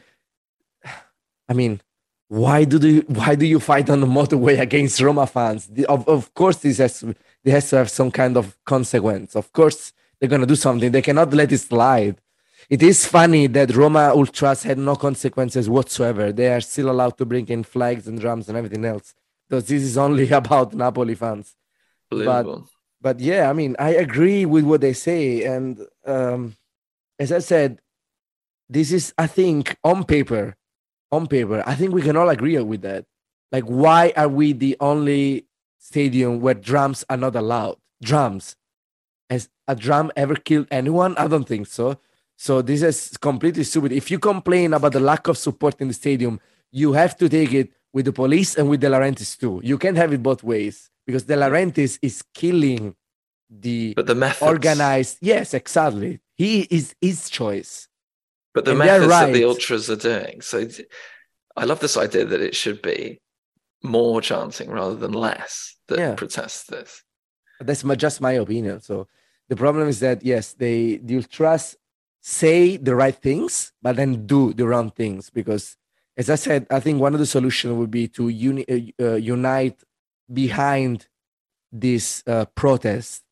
[1.49, 1.81] I mean,
[2.27, 5.65] why do you why do you fight on the motorway against Roma fans?
[5.65, 7.03] The, of, of course, this has
[7.43, 9.35] this has to have some kind of consequence.
[9.35, 10.91] Of course, they're gonna do something.
[10.91, 12.21] They cannot let it slide.
[12.69, 16.31] It is funny that Roma ultras had no consequences whatsoever.
[16.31, 19.15] They are still allowed to bring in flags and drums and everything else.
[19.51, 21.55] Because this is only about Napoli fans.
[22.09, 22.45] But
[23.01, 26.55] but yeah, I mean, I agree with what they say, and um,
[27.19, 27.79] as I said,
[28.69, 30.55] this is, I think, on paper,
[31.11, 33.05] on paper, I think we can all agree with that.
[33.51, 35.47] Like, why are we the only
[35.79, 37.77] stadium where drums are not allowed?
[38.01, 38.55] Drums.
[39.29, 41.17] Has a drum ever killed anyone?
[41.17, 41.99] I don't think so.
[42.37, 43.91] So this is completely stupid.
[43.91, 46.39] If you complain about the lack of support in the stadium,
[46.71, 49.61] you have to take it with the police and with De Laurentiis too.
[49.63, 52.95] You can't have it both ways because De Laurentiis is killing
[53.49, 54.49] the but the methods.
[54.49, 55.17] organized.
[55.21, 56.19] Yes, exactly.
[56.35, 57.87] He is his choice.
[58.53, 59.25] But the and methods right.
[59.27, 60.41] that the ultras are doing.
[60.41, 60.67] So
[61.55, 63.19] I love this idea that it should be
[63.83, 66.15] more chanting rather than less that yeah.
[66.15, 67.03] protests this.
[67.59, 68.81] That's my, just my opinion.
[68.81, 69.07] So
[69.49, 71.75] the problem is that yes, they the ultras
[72.21, 75.75] say the right things, but then do the wrong things because
[76.17, 79.15] as I said, I think one of the solutions would be to uni- uh, uh,
[79.15, 79.81] unite
[80.31, 81.07] behind
[81.71, 83.23] this uh, protest,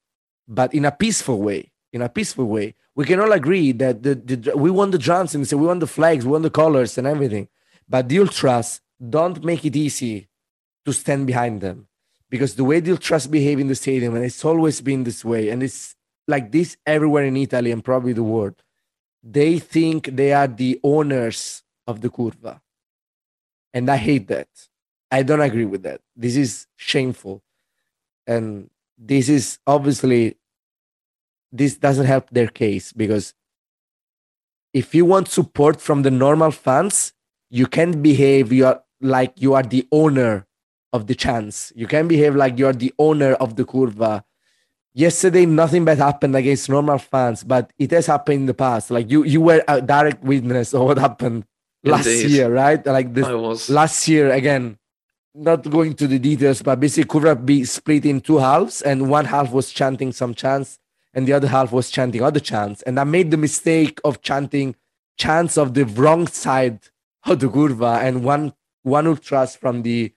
[0.47, 1.71] but in a peaceful way.
[1.91, 5.33] In a peaceful way, we can all agree that the, the we want the drums
[5.33, 7.47] and we want the flags, we want the colors and everything.
[7.87, 10.27] But the ultras don't make it easy
[10.85, 11.87] to stand behind them
[12.29, 15.49] because the way the ultras behave in the stadium, and it's always been this way,
[15.49, 15.95] and it's
[16.27, 18.61] like this everywhere in Italy and probably the world.
[19.23, 22.61] They think they are the owners of the curva.
[23.73, 24.47] And I hate that.
[25.11, 26.01] I don't agree with that.
[26.15, 27.43] This is shameful.
[28.27, 30.37] And this is obviously
[31.51, 33.33] this doesn't help their case because
[34.73, 37.13] if you want support from the normal fans,
[37.49, 40.45] you can't behave you are like you are the owner
[40.93, 41.71] of the chance.
[41.75, 44.23] You can behave like you're the owner of the curva.
[44.93, 48.91] Yesterday, nothing bad happened against normal fans, but it has happened in the past.
[48.91, 51.45] Like you, you were a direct witness of what happened
[51.83, 52.29] last Indeed.
[52.31, 52.85] year, right?
[52.85, 54.77] Like this last year again.
[55.35, 59.25] Not going to the details, but basically Curva B split in two halves, and one
[59.25, 60.79] half was chanting some chants,
[61.13, 62.81] and the other half was chanting other chants.
[62.81, 64.75] And I made the mistake of chanting
[65.17, 66.79] chants of the wrong side
[67.25, 70.11] of the Curva, and one one ultras from the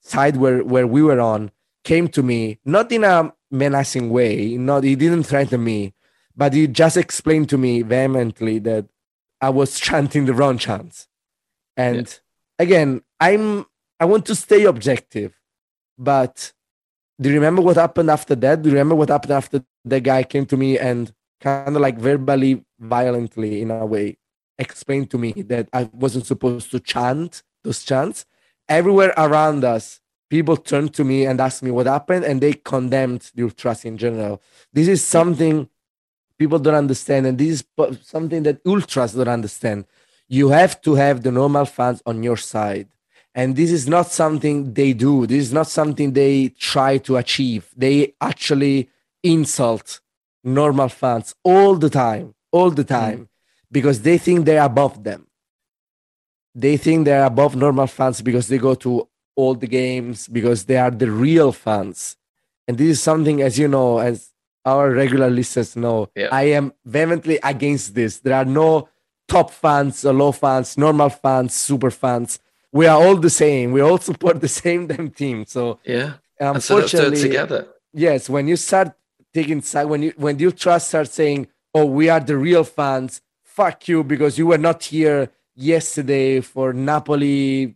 [0.00, 1.52] side where where we were on
[1.84, 5.94] came to me, not in a menacing way, not he didn't threaten me,
[6.36, 8.86] but he just explained to me vehemently that
[9.40, 11.08] I was chanting the wrong chants.
[11.76, 12.64] And yeah.
[12.64, 13.66] again, I'm
[14.00, 15.34] I want to stay objective,
[15.96, 16.52] but
[17.20, 18.62] do you remember what happened after that?
[18.62, 21.98] Do you remember what happened after the guy came to me and kind of like
[21.98, 24.18] verbally, violently, in a way,
[24.58, 28.24] explained to me that I wasn't supposed to chant those chants?
[28.68, 33.32] Everywhere around us, people turned to me and asked me what happened, and they condemned
[33.34, 34.40] the ultras in general.
[34.72, 35.68] This is something
[36.38, 39.84] people don't understand, and this is something that ultras don't understand.
[40.28, 42.88] You have to have the normal fans on your side.
[43.34, 45.26] And this is not something they do.
[45.26, 47.68] This is not something they try to achieve.
[47.76, 48.90] They actually
[49.22, 50.00] insult
[50.42, 53.28] normal fans all the time, all the time, mm.
[53.70, 55.26] because they think they're above them.
[56.54, 60.76] they think they're above normal fans because they go to all the games because they
[60.76, 62.16] are the real fans
[62.66, 64.32] and this is something as you know as
[64.72, 66.28] our regular listeners know Yeah.
[66.42, 66.66] i am
[66.96, 68.88] vehemently against this there are no
[69.34, 72.30] top fans uh, low fans normal fans super fans
[72.78, 76.10] we are all the same we all support the same damn team so Yeah.
[76.40, 77.60] And so let's do it unfortunately together.
[78.06, 78.88] yes when you start
[79.38, 81.40] taking side when you when you trust start saying
[81.76, 83.10] oh we are the real fans
[83.58, 85.20] fuck you because you were not here
[85.72, 87.74] yesterday for napoli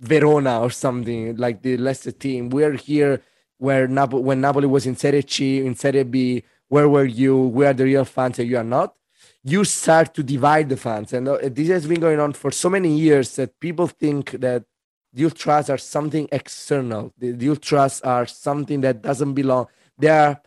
[0.00, 3.20] verona or something like the leicester team we're here
[3.58, 7.36] where Napo- when napoli was in serie c in serie b where were you?
[7.36, 8.94] We are the real fans and you are not?
[9.42, 11.12] You start to divide the fans.
[11.12, 14.64] And uh, this has been going on for so many years that people think that
[15.12, 17.12] the ultras are something external.
[17.16, 19.68] The, the ultras are something that doesn't belong.
[19.96, 20.42] There are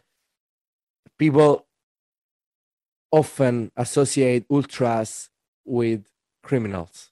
[1.17, 1.65] people
[3.11, 5.29] often associate ultras
[5.65, 6.05] with
[6.43, 7.10] criminals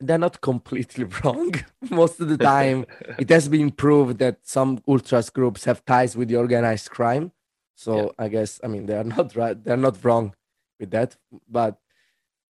[0.00, 1.52] they're not completely wrong
[1.90, 2.86] most of the time.
[3.18, 7.32] It has been proved that some ultras groups have ties with the organized crime.
[7.74, 8.24] So Yeah.
[8.24, 10.34] i guess i mean they are not right they're not wrong
[10.78, 11.16] with that
[11.48, 11.78] but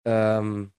[0.07, 0.72] um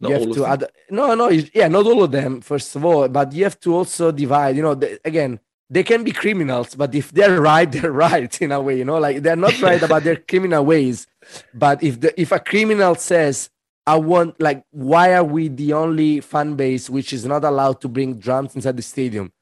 [0.00, 3.08] Not you have to add no no yeah not all of them first of all
[3.08, 6.94] but you have to also divide you know the, again they can be criminals but
[6.94, 10.04] if they're right they're right in a way you know like they're not right about
[10.04, 11.06] their criminal ways
[11.54, 13.50] but if the if a criminal says
[13.86, 17.88] i want like why are we the only fan base which is not allowed to
[17.88, 19.32] bring drums inside the stadium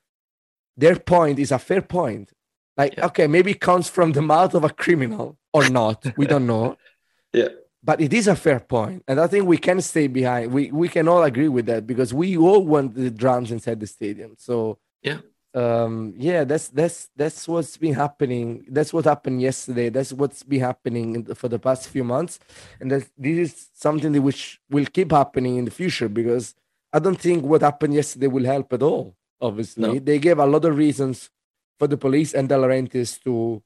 [0.76, 2.30] their point is a fair point
[2.76, 3.06] like Yeah.
[3.06, 6.76] okay maybe it comes from the mouth of a criminal or not we don't know
[7.32, 7.48] Yeah.
[7.82, 10.88] but it is a fair point and i think we can stay behind we we
[10.88, 14.78] can all agree with that because we all want the drums inside the stadium so
[15.02, 15.18] Yeah.
[15.54, 20.60] Um yeah that's that's that's what's been happening that's what happened yesterday that's what's been
[20.60, 22.38] happening in the, for the past few months
[22.80, 26.54] and that this is something that which will keep happening in the future because
[26.92, 29.98] i don't think what happened yesterday will help at all obviously No.
[29.98, 31.30] they gave a lot of reasons
[31.78, 33.62] for the police and De Laurentiis to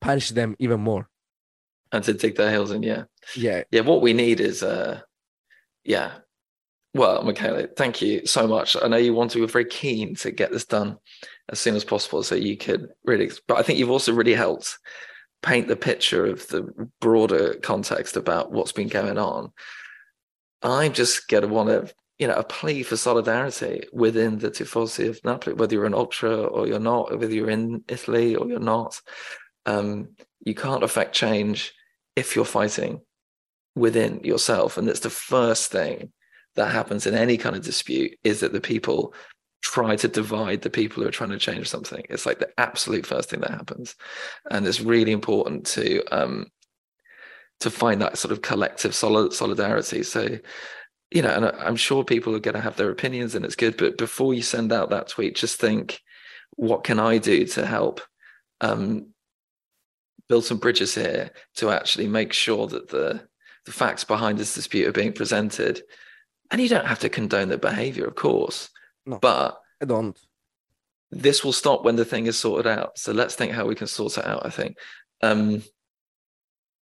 [0.00, 1.04] punish them even more
[1.92, 3.04] And to dig their heels in, yeah.
[3.36, 5.00] yeah Yeah, what we need is uh
[5.84, 6.10] yeah.
[6.98, 8.76] Well, Michele, thank you so much.
[8.82, 10.98] I know you want to, were very keen to get this done
[11.48, 14.76] as soon as possible so you could really but I think you've also really helped
[15.40, 16.68] paint the picture of the
[17.00, 19.52] broader context about what's been going on.
[20.60, 25.24] I'm just gonna want to, you know, a plea for solidarity within the Tifosi of
[25.24, 29.00] Napoli, whether you're an ultra or you're not, whether you're in Italy or you're not.
[29.66, 31.74] Um, you can't affect change
[32.16, 33.02] if you're fighting
[33.76, 34.76] within yourself.
[34.76, 36.10] And that's the first thing
[36.58, 39.14] that happens in any kind of dispute is that the people
[39.62, 42.04] try to divide the people who are trying to change something.
[42.08, 43.96] It's like the absolute first thing that happens.
[44.50, 46.46] And it's really important to um
[47.60, 50.04] to find that sort of collective solid solidarity.
[50.04, 50.38] So,
[51.10, 53.76] you know, and I'm sure people are going to have their opinions and it's good,
[53.76, 56.00] but before you send out that tweet, just think,
[56.54, 58.00] what can I do to help
[58.60, 59.08] um
[60.28, 63.28] build some bridges here to actually make sure that the
[63.68, 65.82] the facts behind this dispute are being presented.
[66.50, 68.70] And you don't have to condone the behavior, of course.
[69.06, 69.18] No.
[69.18, 70.18] But i don't
[71.10, 72.98] this will stop when the thing is sorted out.
[72.98, 74.76] So let's think how we can sort it out, I think.
[75.22, 75.62] Um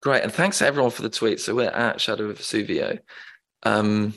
[0.02, 0.24] great.
[0.24, 1.40] And thanks to everyone for the tweet.
[1.40, 3.00] So we're at Shadow of Vesuvio.
[3.64, 4.14] Um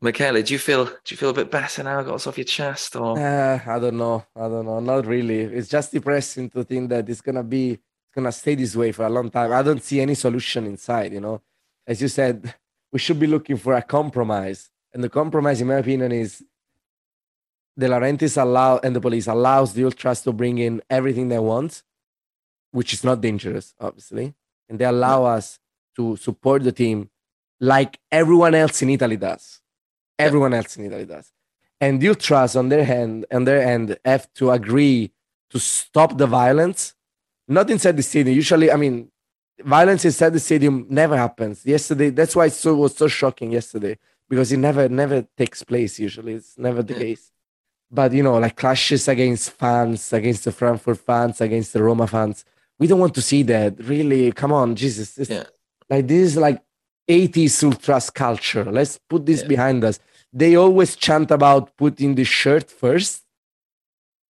[0.00, 2.02] Michele, do you feel do you feel a bit better now?
[2.02, 4.24] Got us off your chest or Uh, I don't know.
[4.36, 4.80] I don't know.
[4.80, 5.40] Not really.
[5.40, 9.04] It's just depressing to think that it's gonna be it's gonna stay this way for
[9.04, 9.52] a long time.
[9.52, 11.12] I don't see any solution inside.
[11.12, 11.42] You know,
[11.86, 12.54] as you said,
[12.96, 16.42] we should be looking for a compromise, and the compromise, in my opinion, is
[17.78, 21.82] De Laurentiis allow and the police allows the ultras to bring in everything they want,
[22.70, 24.34] which is not dangerous, obviously,
[24.66, 25.58] and they allow us
[25.94, 27.10] to support the team
[27.60, 29.60] like everyone else in Italy does.
[30.18, 31.30] Everyone else in Italy does.
[31.78, 35.12] And the ultras on their hand on their end have to agree
[35.50, 36.94] to stop the violence
[37.46, 38.34] not inside the stadium.
[38.34, 39.10] Usually i mean
[39.64, 43.96] violence inside the stadium never happens yesterday that's why it so, was so shocking yesterday
[44.28, 47.30] because it never never takes place usually it's never the case
[47.90, 52.44] but you know like clashes against fans against the frankfurt fans against the roma fans
[52.78, 55.44] we don't want to see that really come on jesus this, Yeah.
[55.88, 56.62] like this is like
[57.08, 59.48] 80s ultras culture let's put this Yeah.
[59.48, 60.00] behind us
[60.32, 63.22] they always chant about putting the shirt first.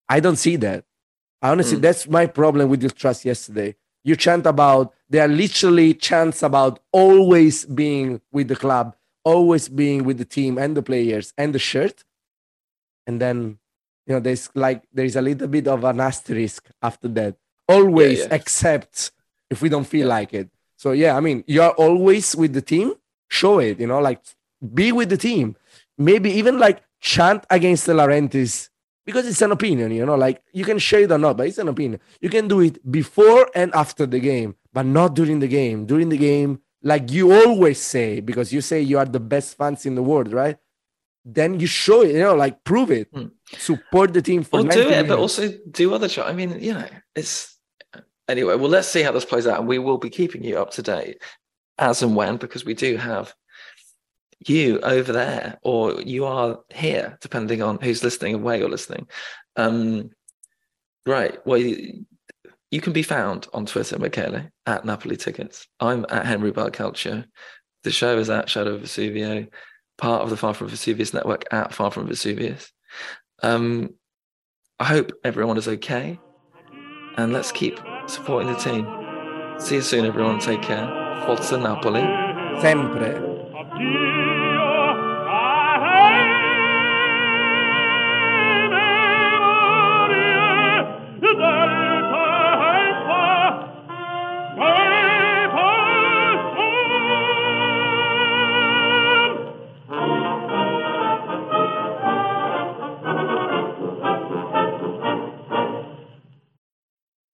[0.08, 0.84] I don't see that.
[1.42, 1.82] Honestly, Mm.
[1.82, 3.76] that's my problem with the ultras yesterday.
[4.06, 10.04] You chant about they are literally chants about always being with the club, always being
[10.06, 12.04] with the team and the players and the shirt.
[13.08, 13.58] And then
[14.06, 17.36] you know there's like there's a little bit of an asterisk after that.
[17.68, 18.28] Always yeah.
[18.32, 19.12] except
[19.50, 20.14] if we don't feel Yeah.
[20.20, 20.50] like it.
[20.78, 22.94] So yeah, I mean you're always with the team,
[23.28, 23.80] show it.
[23.80, 24.22] You know, like
[24.74, 25.56] be with the team.
[25.98, 28.70] Maybe even like chant against De Laurentiis
[29.06, 29.92] because it's an opinion.
[29.92, 32.00] You know, like you can share it or not, but it's an opinion.
[32.22, 35.86] You can do it before and after the game, but not during the game.
[35.86, 39.86] During the game, like you always say, because you say you are the best fans
[39.86, 40.58] in the world, right?
[41.24, 43.28] Then you show it, you know, like prove it, Hmm.
[43.58, 46.08] support the team for Or 90 do it, but also do other.
[46.08, 46.86] Ch- I mean, you know,
[47.16, 47.58] it's
[48.28, 48.56] anyway.
[48.56, 50.82] Well, let's see how this plays out, and we will be keeping you up to
[50.84, 51.18] date
[51.80, 53.34] as and when because we do have
[54.40, 59.08] you over there, or you are here, depending on who's listening and where you're listening.
[59.56, 60.12] Um,
[61.06, 61.38] right.
[61.46, 62.06] Well, you,
[62.72, 65.68] you can be found on Twitter, Michele, at Napoli Tickets.
[65.80, 67.26] I'm at Henry Bell Calcio.
[67.84, 69.48] The show is at Shadow Vesuvio,
[69.98, 72.72] part of the Far From Vesuvius network at Far From Vesuvius.
[73.42, 73.94] Um,
[74.80, 76.20] I hope everyone is okay.
[77.18, 78.86] And let's keep supporting the team.
[79.60, 80.40] See you soon, everyone.
[80.40, 80.86] Take care.
[81.26, 82.02] Forza Napoli.
[82.62, 83.35] Sempre.
[83.76, 84.35] Addio